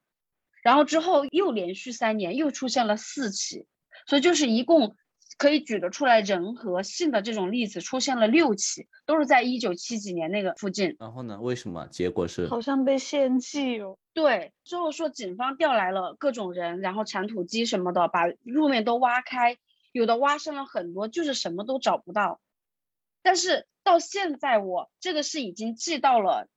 [0.61, 3.65] 然后之后又连续三年又出现了四起，
[4.07, 4.97] 所以就是一共。
[5.37, 10.95] 可以举得出来人和性的这种例子出现了六起，都是在一九七几年那个附近。
[10.97, 11.39] 然后呢？
[11.39, 11.85] 为什么？
[11.91, 13.99] 结果是好像被献祭哦。
[14.13, 19.57] 对，之后说警方调来了各种人，然后铲土机什么的，把路面都挖开，
[19.91, 22.39] 有的挖深了很多，就是什么都找不到。
[23.27, 26.47] 但是到现在，我这个是已经记到了，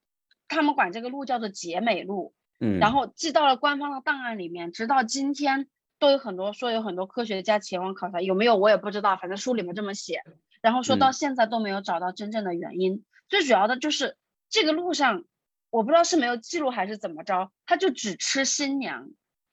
[0.47, 5.69] 他们管这个路叫做杰美路，嗯，然后记到了官方的档案里面，直到今天。
[5.99, 10.23] 都有很多说有很多科学家前往考察，有没有我也不知道，反正书里面这么写。
[10.63, 14.17] 然后说到现在都没有找到真正的原因，最主要的就是
[14.49, 15.25] 这个路上，
[15.69, 19.11] 我不知道是没有记录还是怎么着，他就只吃新娘。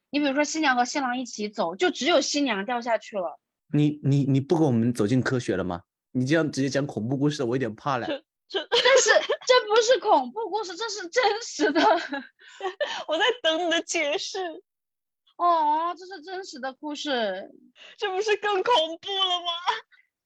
[0.10, 3.42] 你比如说新娘和新郎一起走，就只有新娘掉下去了。
[3.74, 5.82] 你你你不跟我们走进科学了吗？
[6.18, 8.08] 你这样直接讲恐怖故事，我有点怕了。
[8.08, 8.18] 这
[8.50, 9.10] 这但是
[9.46, 11.82] 这不是恐怖故事，这是真实的。
[13.08, 14.40] 我在等你的解释。
[15.38, 17.52] 哦，这是真实的故事，
[18.00, 19.52] 这不是更恐怖了吗？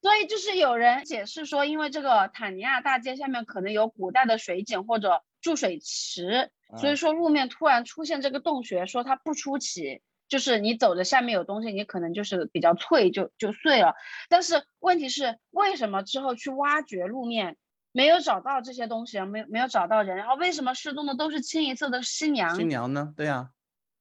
[0.02, 6.50] 所以就是有人解释说，因为这个坦尼亚大街下面可能有古代的水井或者注水池，
[6.80, 13.96] 所以说路面突然出现这个洞穴，说它不出奇，就是你走着下面有东西，你可能就是比较脆就就碎了。
[14.30, 17.58] 但是问题是，为什么之后去挖掘路面
[17.92, 22.56] 没有找到这些东西，没没有找到人，然后为什么失踪的都是清一色的新娘？
[22.56, 23.14] 新娘呢？
[23.18, 23.50] 对呀。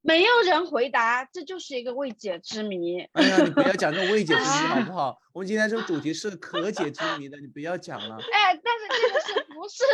[0.02, 3.00] 没有人回答，这就是一个未解之谜。
[3.12, 5.16] 哎呀，你不要讲这个未解之谜好不 好？
[5.32, 8.16] 我们今天这个主题是可解之谜的，你不要讲了。
[8.32, 9.84] 哎，但是这个是不是？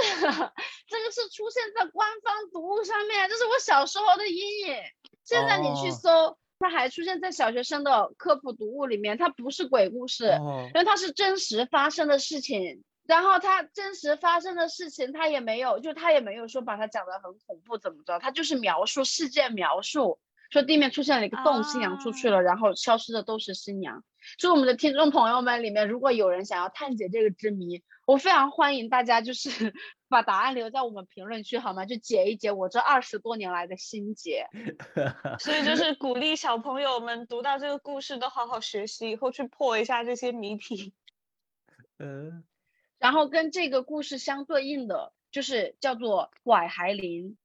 [0.88, 4.76] 这个是出现在官方读物上面，这是我小时候的阴影。
[5.24, 10.26] 现在你去搜，它还出现在小学生的科普读物里面，它不是鬼故事，
[10.72, 12.84] 因为它是真实发生的事情。
[13.06, 20.18] 然后他真实发生的事情，他也没有，就他也没有说把它讲得很恐怖怎么着，他就是描述事件描述，
[20.50, 24.02] 说地面出现了一个洞，新娘出去了，然后消失的都是新娘。
[24.38, 29.50] 就我们的听众朋友们里面，如果有人想要探解这个之谜，我非常欢迎大家就是
[30.08, 31.84] 把答案留在我们评论区好吗？
[31.86, 34.48] 就解一解我这二十多年来的心结。
[35.38, 40.92] 所以就是鼓励小朋友们读到这个故事都好好学习，以后去破一下这些谜题。
[41.98, 42.44] 嗯，
[42.98, 47.36] 然后跟这个故事相对应的就是叫做拐孩林。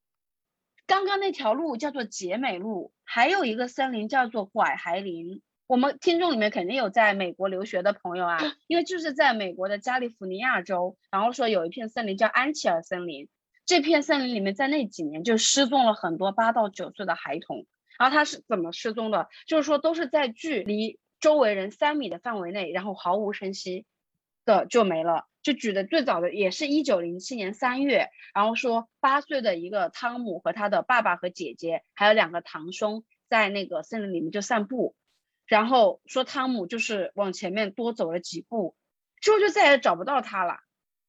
[0.88, 5.42] 刚刚那条路叫做杰美路，还有一个森林叫做拐孩林。
[5.68, 13.30] 我们听众里面肯定有在美国留学的朋友啊，因为就是在美国的加利福尼亚州，然后说有一片森林叫安琪尔森林，
[13.66, 17.66] 这片森林里面在那几年就失踪了很多八到九岁的孩童。
[17.98, 19.30] 然后他是怎么失踪的？
[19.46, 23.86] 就是说都是在距离周围人三米的范围内，然后毫无声息
[24.44, 25.28] 的就没了。
[25.44, 34.96] 就举的最早的也是一九零七年三月，然后说八岁的一个汤姆和他的爸爸和姐姐，还有两个堂兄在那个森林里面就散步。
[35.48, 38.76] 然后说汤姆就是往前面多走了几步，
[39.20, 40.60] 之后就再也找不到他了，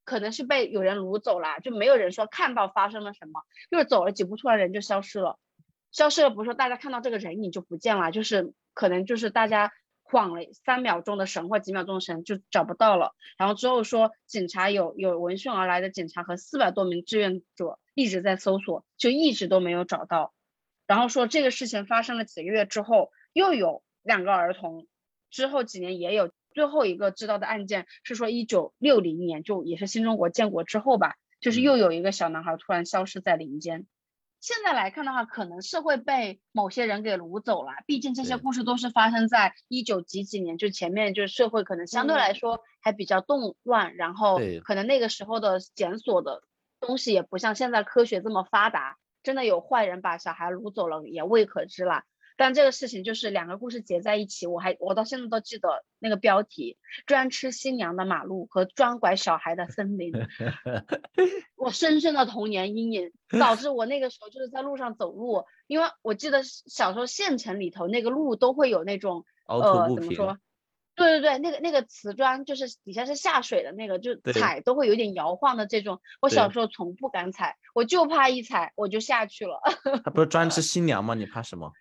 [0.04, 5.38] 可能是被有人掳走了，就没有人说看到发生了什么，就是走了几步，突然人就消失了，
[5.92, 9.72] 消失了不是说大家看到这个人影就不见了，就是可能就是大家
[10.12, 20.32] 晃了三秒钟的神或几秒钟的神就找不到了，然后之后说警察有有闻讯而来的警察和四百多名志愿者一直在搜索，就一直都没有找到，
[20.86, 23.82] 然后说这个事情发生了几个月之后又有。
[24.04, 24.88] 两个儿童
[25.30, 33.86] 之后几年也有，最后一个知道的案件是说一九六零年，就也是新中国建国之后吧，就是又有一个小男孩突然消失在林间。
[34.42, 46.42] 现在来看的话，可能是会被某些人给掳走了，毕竟这些故事都是发生在一九几几年，就前面就是社会可能相对来说还比较动乱，然后可能那个时候的检索的
[46.80, 52.02] 东西也不像现在科学这么发达，真的有坏人把小孩掳走了也未可知了。
[52.42, 56.76] 但这个事情就是两个故事结在一起，我还我到现在都记得那个标题：
[57.06, 60.12] 专吃新娘的马路和专拐小孩的森林。
[61.54, 70.36] 我深深的童年阴影导致我那个时候就是在路上走路，因为我记得小时候县城里头那个路都会有那种呃怎么说？
[70.96, 76.00] 对对对，那个那个瓷砖就是底下是下水的那个，就踩都会有点摇晃的这种。
[76.20, 79.60] 我小时候从不敢踩，我就怕一踩我就下去了。
[80.04, 81.14] 他不是专 吃新娘吗？
[81.14, 81.72] 你怕什么？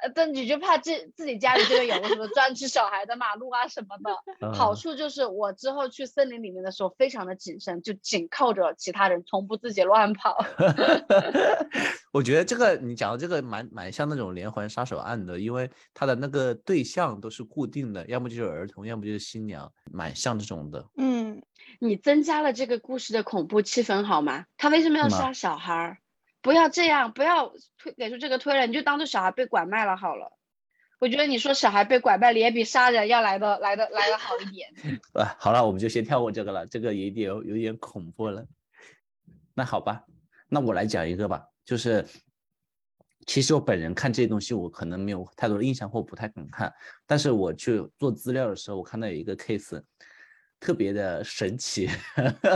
[0.00, 4.14] 呃，但你就怕自自己家里就会有个什么专吃小孩的马路啊什么的。
[4.54, 10.36] 好处就是我之后去森林里面的时候非常的谨慎，就紧靠着其他人，从不自己乱跑。
[12.12, 20.86] 我觉得这个你讲的这个蛮蛮像那种连环杀手案的，因为他的那个对象都是固定的，要么就是儿童，要么就是新娘，蛮像这种的。
[20.96, 21.42] 嗯，
[21.80, 24.46] 你增加了这个故事的恐怖气氛好吗？
[24.56, 25.98] 他为什么要杀小孩？
[26.40, 30.38] 不要这样，不要推给出这个推论，你就当做小孩被拐卖了好了。
[31.00, 34.68] 我觉得你说小孩被拐卖也比杀人要来的来的来的好一点。
[35.14, 38.44] 啊，好了，我们就先跳过这个了，这个有点有点恐怖了。
[39.54, 40.04] 那好吧，
[40.48, 42.04] 那我来讲一个吧，就是
[43.26, 46.72] 其实我本人看这些东西，我可能没有太多的印象或不太敢看，
[47.06, 49.82] 但是我去做资料的时候，我看到有一个 case。
[50.60, 51.88] 特别的神奇，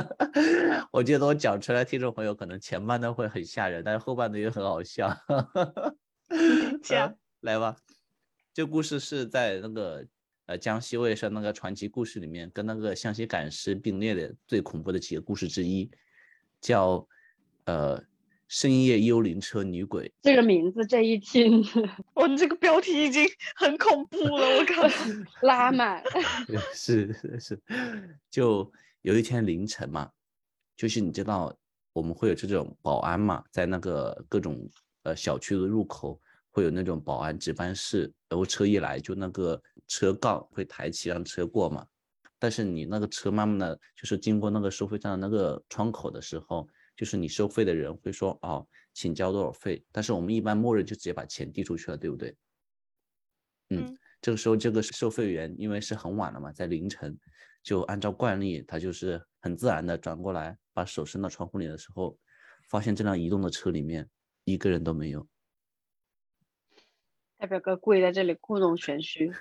[0.90, 5.08] 我觉得我讲出来，听众朋友可能前半段会很吓人，但是后半段也很好笑。
[6.82, 7.76] 讲来吧，
[8.52, 10.04] 这故事是在那个
[10.46, 15.90] 呃江西卫视那个传奇故事里面，跟那个湘西赶尸并列的最恐怖的几个故事之一，
[16.60, 17.06] 叫
[17.64, 18.02] 呃。
[18.52, 21.64] 深夜幽灵车女鬼，这个名字这一听，
[22.16, 24.82] 哇，你这个标题已经很恐怖了，我靠，
[25.40, 26.04] 拉满。
[26.76, 27.58] 是是是，
[28.30, 30.10] 就有一天凌晨嘛，
[30.76, 31.50] 就是你知道
[31.94, 34.68] 我们会有这种保安嘛，在那个各种
[35.04, 41.86] 呃小区的入口会有那种保安值班室，然后车一来就那个车杠会抬起让车过嘛，
[42.38, 46.68] 但是你那个车慢慢的就是经过那个收费站的那个窗口的时候。
[47.02, 52.36] 就是你收费的人会说哦，请交多少费，但是我们一般默认就直接把钱递出去了，对不对？
[53.70, 57.18] 嗯，这个时候这个收费员因为是很晚了嘛，在凌晨，
[57.60, 62.16] 就按照惯例，他就是很自然的转过来，把手伸到窗户里的时候，
[62.68, 64.08] 发现这辆移动的车里面
[64.44, 65.26] 一个人都没有。
[67.36, 69.32] 代表哥故意在这里故弄玄虚，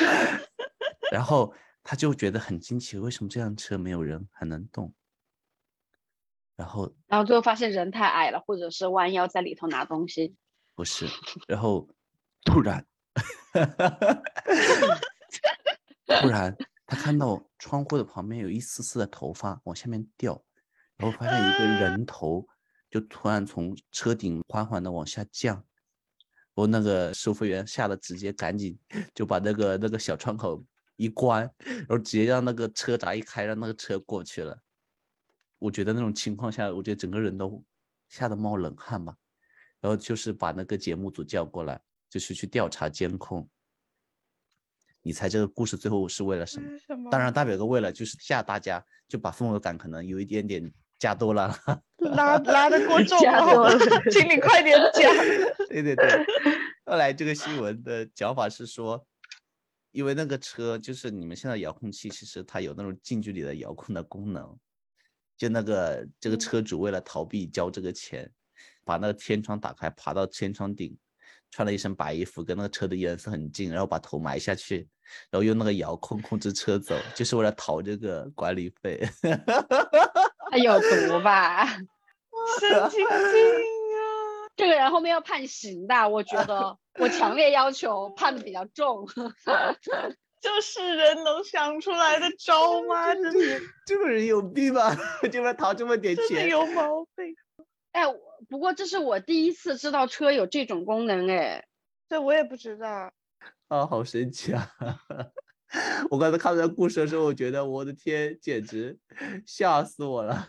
[1.10, 4.92] 然后他就觉得很惊奇，为什么这辆车没有人还能动？
[6.56, 10.34] 然后，然后最后发现人太矮了，或者是弯腰在里头拿东西，
[10.74, 11.06] 不是。
[11.46, 11.86] 然后
[12.44, 12.86] 突然，
[16.06, 20.42] 突然他看到窗户的旁边有一丝丝的头发往下面掉，
[20.96, 22.46] 然后发现一个人头
[22.90, 25.62] 就突然从车顶缓缓的往下降。
[26.54, 28.78] 我那个收费员吓得直接赶紧
[29.14, 30.64] 就把那个那个小窗口
[30.96, 34.58] 一关，然后直接让那个车闸一开，让那个车过去了。
[35.58, 37.62] 我觉得那种情况下，我觉得整个人都
[38.08, 39.16] 吓得冒冷汗嘛。
[39.80, 43.48] 然后就是把那个节目组叫过来，就是去调查监控。
[45.02, 46.78] 你猜这个故事最后是为了什么？
[46.78, 47.10] 什么？
[47.10, 51.56] 当然，大表哥为了就是吓大家，就把氛围感可能有一点点加多了，
[51.98, 53.78] 拉拉的过重 了，
[54.10, 55.14] 请你快点讲。
[55.68, 56.26] 对对对。
[56.86, 59.06] 后来这个新闻的讲法是说，
[59.92, 64.58] 因为那个车就是你们现在遥控器，其实它有那种近距离的遥控的功能。
[65.36, 68.30] 就那个这个嗯车主为了逃避交这个钱，
[68.84, 70.96] 把那个天窗打开，爬到天窗顶，
[71.50, 74.88] 穿了一身白衣服，跟那个车的颜色很近，然后把头埋下去，
[75.30, 79.06] 然后用那个遥控控制车走，就是为了逃这个管理费。
[80.50, 81.66] 他有毒吧？
[82.60, 84.46] 神经病啊！
[84.54, 89.06] 这个人后面要判刑的，我觉得我强烈要求判的比较重。
[90.46, 93.12] 就是人能想出来的招吗？
[93.18, 94.94] 真的这个人有病吧？
[95.32, 96.48] 就为了讨这么点钱？
[96.48, 97.34] 有毛病。
[97.90, 98.16] 哎，我
[98.48, 101.66] 不过这是我第一次知道车有这种功能，哎，
[102.08, 103.12] 这我也不知道。
[103.66, 104.70] 啊，好神奇啊！
[106.10, 108.96] 我刚才看到故事的时候，我觉得我的天，简直
[109.44, 110.48] 吓死我了。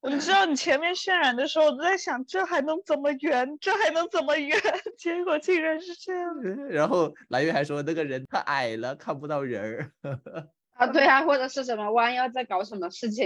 [0.00, 3.58] 我知道你前面渲染的时候，我都在想，这还能怎么圆？
[3.60, 4.58] 这还能怎么圆？
[4.96, 6.40] 结果竟然是这样。
[6.70, 9.92] 然后蓝月还说那个人太矮了，看不到人儿。
[10.78, 13.24] 啊，对啊，或者是什么弯腰在搞什么事情？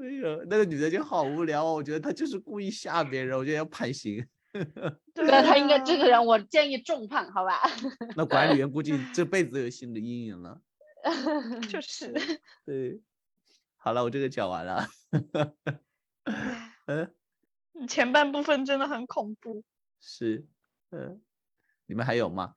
[0.00, 4.26] 没有，那个女的就好无聊哦，我觉得她就是故意吓别人，我觉得要判刑。
[5.14, 7.60] 对啊，她应该这啊个人，我建议重判，好吧？
[8.16, 10.60] 那管理员估计这辈子有心理阴影了。
[11.70, 12.12] 就是。
[12.66, 13.00] 对，
[13.84, 14.86] 好了，我这个讲完了。
[16.86, 17.12] 嗯，
[17.88, 19.64] 前半部分真的很恐怖。
[20.00, 20.46] 是，
[20.90, 21.20] 嗯，
[21.86, 22.54] 你们还有吗？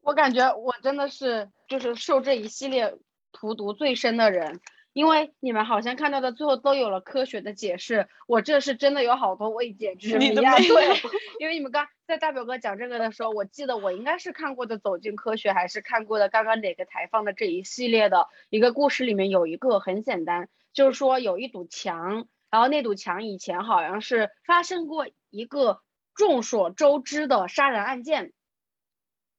[0.00, 2.98] 我感觉我真的是就是受这一系列
[3.30, 4.60] 荼毒最深的人，
[4.96, 10.56] 因为你们好像看到的最后都有了科学的解释，我这是真的有好多未解之谜啊！
[10.56, 10.96] 对，
[11.38, 25.82] 因为你们刚在大表哥讲这个的时候，我记得我应该是看过的《走进科学》，还是看过的刚刚哪个台放的这一系列的一个故事里面有一个很简单，就是说有一堵墙，然后那堵墙以前好像是发生过一个
[26.14, 28.32] 众所周知的杀人案件。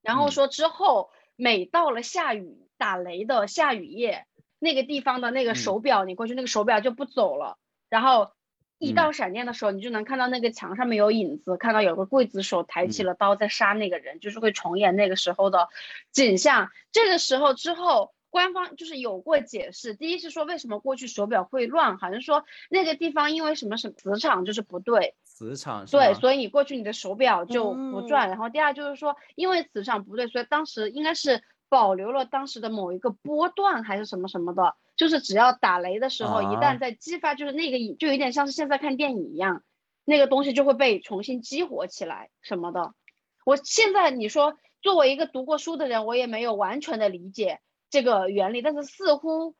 [0.04, 4.28] 然后嗯说之后，每到了下雨打雷的下雨夜，
[4.60, 7.58] 那个地方的那个嗯手表，你过去那个手表就不走了。
[7.90, 8.32] 然后
[8.78, 15.70] 一嗯到闪电的时候，你就能看到那个墙上面有影子，看到有个刽子手抬起嗯了刀在杀那个人，就是会重演那个时候的
[16.12, 16.70] 景象。
[16.92, 18.14] 这个时候之后。
[18.30, 28.28] 官方就是有过解释，第一是说为什么过去手表会乱，好像说那个地方因为什么什么磁场就是不对，磁场对，所以你过去你的手表就不转。
[28.28, 39.64] 然后第二就是说，因为磁场不对，所以当时应该是保留了当时的某一个波段还是什么什么的，就是只要打雷的时候，一啊旦在激发，就是那个影就有点像是现在看电影一样，
[40.06, 42.94] 那个东西就会被重新激活起来什么的。
[43.46, 47.60] 我现在你说作为一个读过书的人，我也没有完全的理解
[47.90, 49.56] 这个原理，但是似乎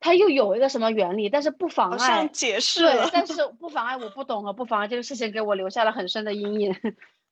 [0.00, 2.28] 它又有一个什么原理，但是不妨碍。
[2.28, 6.76] 解释对，，但是不妨碍我不懂和不妨碍这个事情给我留下了很深的阴影。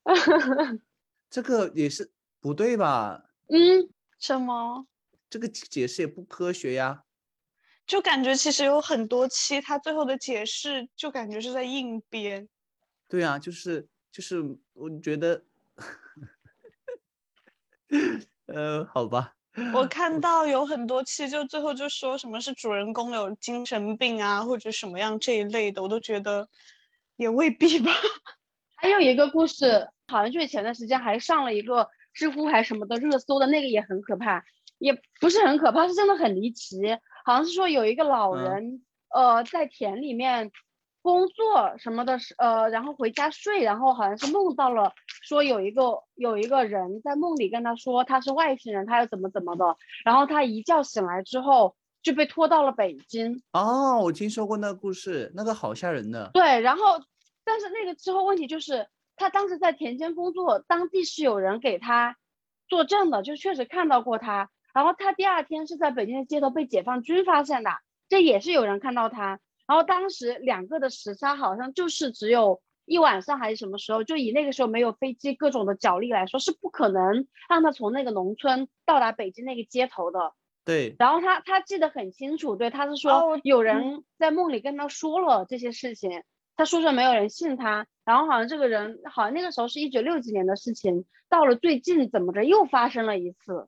[1.31, 2.11] 这个也是
[2.41, 3.25] 不对吧？
[3.49, 3.89] 嗯，
[4.23, 4.87] 什么？
[5.29, 7.03] 这个解释也不科学呀。
[7.85, 12.49] 就感觉其实有很多期，他最后的解释就感觉是在硬编。
[13.09, 14.41] 对啊，就是就是，
[14.75, 15.45] 我觉得，
[18.47, 19.35] 呃，好吧，
[19.75, 26.49] 我 看到有很多期，就最后就说什么是主人公有精神病啊，或者什么样这一类的，我都觉得
[27.17, 27.91] 也未必吧。
[28.77, 34.45] 还有一个故事，好像就是前段时间还上了一个知乎还什么的热搜的那个也很可怕，
[34.79, 36.81] 也不是很可怕，是真的很离奇。
[37.25, 38.85] 好像是说有一个老嗯人，
[39.15, 40.51] 呃，在田里面
[41.03, 44.93] 工作什么的，呃，然后回家睡，然后好像是梦到了，
[45.23, 56.31] 说有一个有一个人在梦里跟他说他是外星人，他要怎么怎么的，然后他一觉醒来之后就被拖到了北京，哦，我听说过那个故事，那个好吓人的。
[56.35, 57.01] 对，然后
[57.45, 58.87] 但是那个之后问题就是，
[59.23, 62.17] 他当时在田间工作，当地是有人给他
[62.67, 64.51] 作证的，就确实看到过他。
[64.75, 67.71] 然后他第二天是在北京的街头被解放军发现的，
[68.09, 69.39] 这也是有人看到他。
[69.65, 80.33] 然后当时两个的时差好像就是只有一晚上还是什么时候，就以那个时候没有飞机各种的脚力来说，是不可能让他从那个农村到达北京那个街头的。
[80.65, 86.25] 对，然后他他记得很清楚，对，他是哦说有嗯人在梦里跟他说了这些事情，
[86.63, 93.67] 他说着没有人信他，然后好像这个人好像那个时候是一九六几年的事情，到了最近怎么着又发生了一次，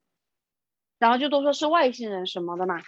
[1.01, 2.81] 然后就都说是外星人什么的嘛，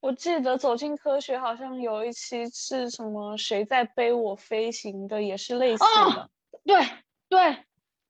[0.00, 5.84] 我记得《走进科学》好像有一期是什么“谁在背我飞行”的，也是类似
[6.14, 6.28] 的。
[6.62, 6.76] 对
[7.30, 7.56] 对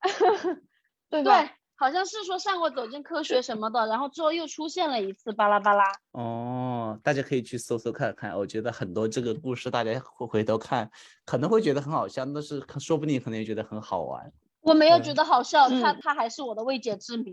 [1.09, 1.41] 对吧？
[1.41, 5.83] 对，好像是说上过《走进科学》什么的，然后之后又出现了一次巴拉巴拉。
[6.11, 10.89] 哦，大家可以去搜搜看看，我觉得很多这个故事大家回回头看
[11.25, 14.31] 可能会觉得很好笑，但是说不定可能也觉得很好玩。
[14.61, 17.31] 我没有觉得好笑，他嗯他还是我的未解之谜。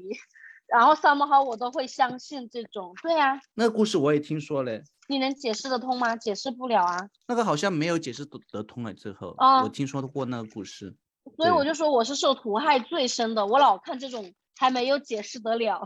[0.66, 6.16] 然后 somehow 我都会相信这种，对呀、那个故事我也听说嘞，你能解释得通吗？
[6.16, 10.94] 解释不了啊，那个好像没有解释得得通哎，最后、啊我听说过那个故事。
[11.36, 15.82] 所以我就说我是受毒害最深的，我老看这种还没有解释得了，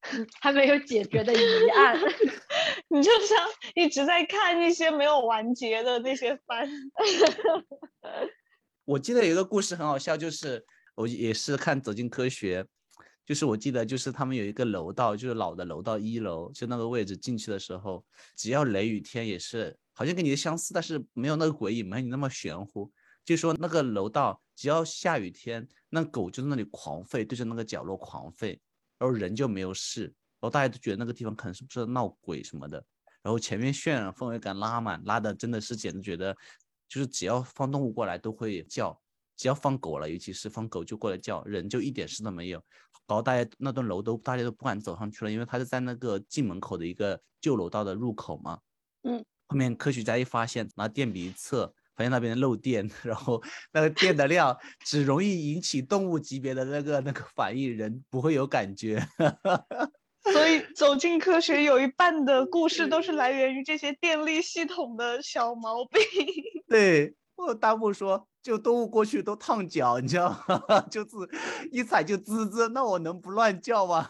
[0.40, 1.98] 还没有解决的疑案。
[2.88, 3.36] 你就像
[3.74, 6.68] 一直在看那些没有完结的那些番。
[8.86, 10.64] 我记得有一个故事很好笑，就是
[10.94, 12.62] 我也是看《走进科学》，
[13.26, 18.02] 就是我记得就是他们有一个楼道，就是老的楼道一楼，就那个位置进去的时候，
[18.34, 22.90] 只要雷雨天也是好像跟你的相似，但是没有那个鬼影，没有你那么玄乎。
[23.24, 28.58] 就说那个楼道只要下雨天，那狗就在那里狂吠，对着那个角落狂吠，
[28.98, 32.84] 然后人就没有事，然后大家都觉得那个地方可能是不是闹鬼什么的，
[33.22, 36.36] 然后前面渲染氛围感拉满，拉的真的是简直觉得，
[36.88, 39.00] 就是只要放动物过来都会叫，
[39.36, 42.60] 只要放狗了，尤其是放狗就过来叫，人就一点事都没有。
[43.06, 48.58] 搞得大家那栋楼都大家都不敢走上去了，因为它是在那个进门口的一个旧楼道的入口嘛。
[49.04, 53.42] 嗯，后面科学家一发现，拿电笔一测，发现那边漏电， 然后
[53.72, 59.04] 那个电的量只容易引起动物级别的那个那个反应，人不会有感觉。
[60.32, 66.00] 所以走进科学有一半的故事都是来源于这些电力系统的小毛病。
[66.68, 70.28] 对，我大布说，就动物过去都烫脚，你知道
[70.68, 70.80] 吗？
[70.90, 71.08] 就是
[71.72, 74.08] 一踩就滋滋，那我能不乱叫吗？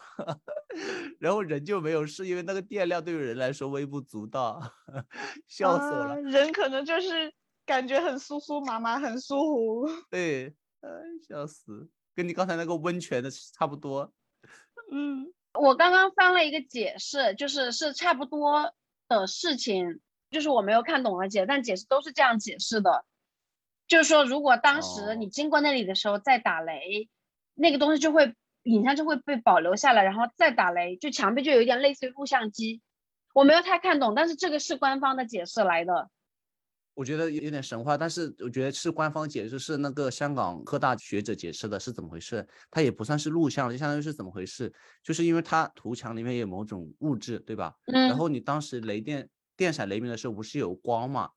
[1.21, 4.61] 然后人就没有事，因为那个电量对于人来说微不足道，
[5.47, 6.15] 笑死我了。
[6.15, 7.33] 啊人可能就是
[7.69, 9.87] 感觉很酥酥麻麻，很舒服。
[10.11, 10.89] 对，哎，
[11.29, 14.11] 笑死，跟你刚才那个温泉的差不多。
[14.91, 18.73] 嗯，我刚刚翻了一个解释，就是是差不多
[19.07, 20.01] 的事情，
[20.31, 23.05] 就是我没有看懂了解，但解释都是这样解释的，
[23.87, 27.11] 就是说如果当时你哦经过那里的时候再打雷，
[27.53, 32.81] 那个东西就会影像就会被保留下来，然后再打雷，就墙壁就有一点类似于录像机。
[33.35, 36.09] 我没有太看懂，但是这个是官方的解释来的。
[36.99, 42.45] 我觉得有有点神话，但是我觉得是官方解释，是那个香港科大学者解释的，是怎么回事？
[42.73, 44.73] 它也不算是录像，就相当于是怎么回事？
[45.01, 47.73] 就是因为它图墙里面有某种物质，对吧？
[47.87, 51.31] 然嗯后你当时雷电电闪雷鸣的时候，不是有光嘛？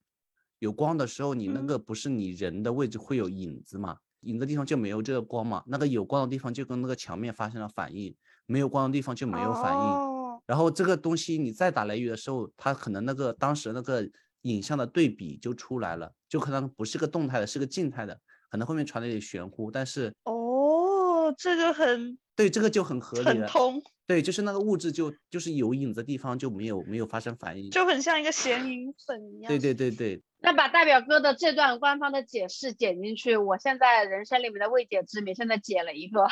[0.58, 3.98] 有光的时候，你那嗯个不是你人的位置会有影子嘛？
[4.22, 5.64] 影子地方就没有这个光嘛？
[5.68, 8.16] 那个有光的地方就跟那个墙面发生了反应，
[8.48, 9.84] 没有光的地方就没有反应。
[9.94, 14.10] 哦，然后这个东西你再打雷雨的时候，它可能那个当时那个
[14.44, 18.20] 影像的对比就出来了，就可能不是个动态的，是个静态的，
[18.50, 23.32] 可能后面传的有点玄乎，但是哦，这个很对这个就很合理了。
[23.32, 27.70] 很通，对，就是那个物质就就是有影子的地方就没有没有发生反应。
[27.70, 29.48] 就很像一个显影粉一样。
[29.48, 36.26] 对对对对，那把大表哥的这段官方的解释剪进去，我现在人生里面的未解之谜现在解了一个。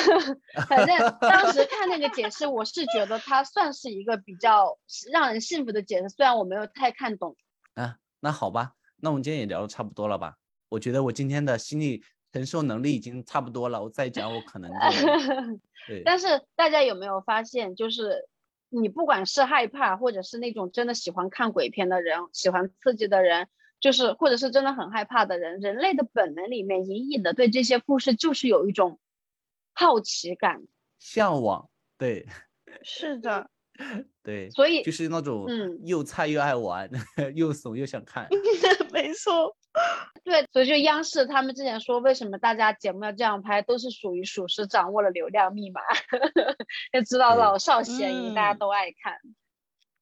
[0.66, 4.78] 反正当时看那个解释，我是觉得它算是一个比较
[5.12, 7.36] 让人信服的解释，虽然我没有太看懂。
[7.74, 10.36] 啊，那好吧，那我们今天也聊的差不多了吧？
[10.70, 12.02] 我觉得我今天的心理
[12.32, 14.76] 承受能力已经差不多了，我再讲我可能就
[15.86, 16.02] 对。
[16.04, 18.26] 但是大家有没有发现，就是
[18.70, 23.48] 你不管是害怕，或者是那种真的喜欢看鬼片的人，喜欢刺激的人，
[23.80, 28.98] 就是或者是真的很害怕的人，人类的本能里面隐隐的对这些故事就是有一种
[29.74, 30.62] 好奇感，
[30.98, 31.68] 向往，
[31.98, 32.26] 对
[32.82, 33.50] 是的，
[34.22, 36.88] 对，所以就是那种嗯又菜又爱玩，
[37.34, 38.28] 又怂又想看。
[38.92, 39.56] 没错。
[40.22, 45.80] 对，所以就央视他们之前说，为什么大家节目要这样拍，都是属于属实掌握了流量密码，
[46.92, 49.18] 要知道老少咸宜，大家嗯都爱看。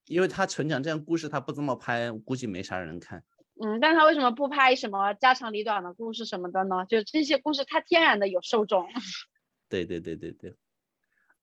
[0.07, 3.23] 因为他纯讲这样故事，他不这么拍，估计没啥人看。
[3.63, 6.85] 嗯，但他为什么不拍什么家长里短的故事什么的呢？
[6.89, 8.89] 就这些故事，他天然的有受众。
[9.69, 10.53] 对对对对对，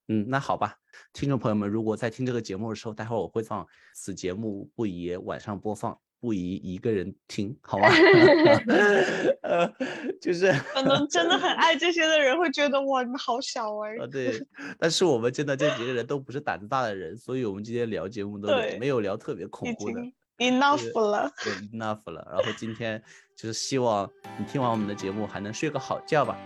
[0.08, 0.76] 嗯，那好吧，
[1.14, 7.88] 听众朋友们，如果在听这个节目的时候，待会儿我会放此节目不宜晚上播放，不宜一个人听，好吗？
[9.43, 9.74] 呃，
[10.22, 14.41] 就是可能真的很爱这些的人会觉得哇，你们好小哎、啊，对，
[14.80, 18.47] 但是我们真的这几个人都不是胆子大的人，所以我们今天聊节目都
[18.80, 20.01] 没有聊特别恐怖的。
[20.38, 21.32] enough 了。
[21.43, 22.26] 对，enough 了。
[22.32, 23.01] 然后今天
[23.36, 26.38] 就是希望你听完我们的节目还能睡个好觉吧。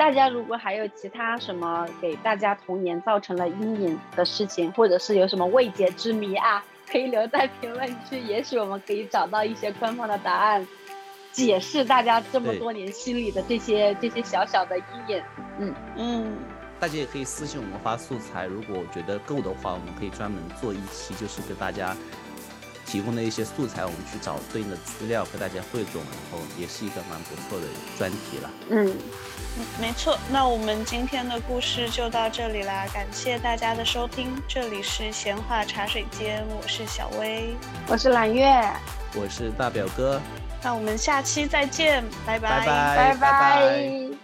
[0.00, 10.66] 大家如果还有其他什么给大家童年造成了阴影的事情，或者是有什么未解之谜啊，可以留在评论区，也许我们可以找到一些官方的答案，
[11.32, 15.22] 解释大家这么多年心里的这些这些小小的阴影。
[15.58, 16.38] 嗯，嗯，
[16.80, 21.94] 大家也可以私信我们发素材，如果觉得够的话，我们可以专门做一期，就是给大家
[22.90, 27.66] 提供的一些素材，我们去找对应的资料和大家汇总，然后也是一个蛮不错的
[27.96, 28.50] 专题了。
[28.70, 28.96] 嗯，
[29.80, 30.18] 没错。
[30.30, 37.54] 那我们今天的故事就到这里啦，感谢大家的收听，这里是闲话茶水间，我是小薇，
[37.86, 38.50] 我是揽月，
[39.14, 40.20] 我是大表哥，
[40.62, 42.96] 那我们下期再见，拜拜拜拜。
[42.96, 44.19] 拜拜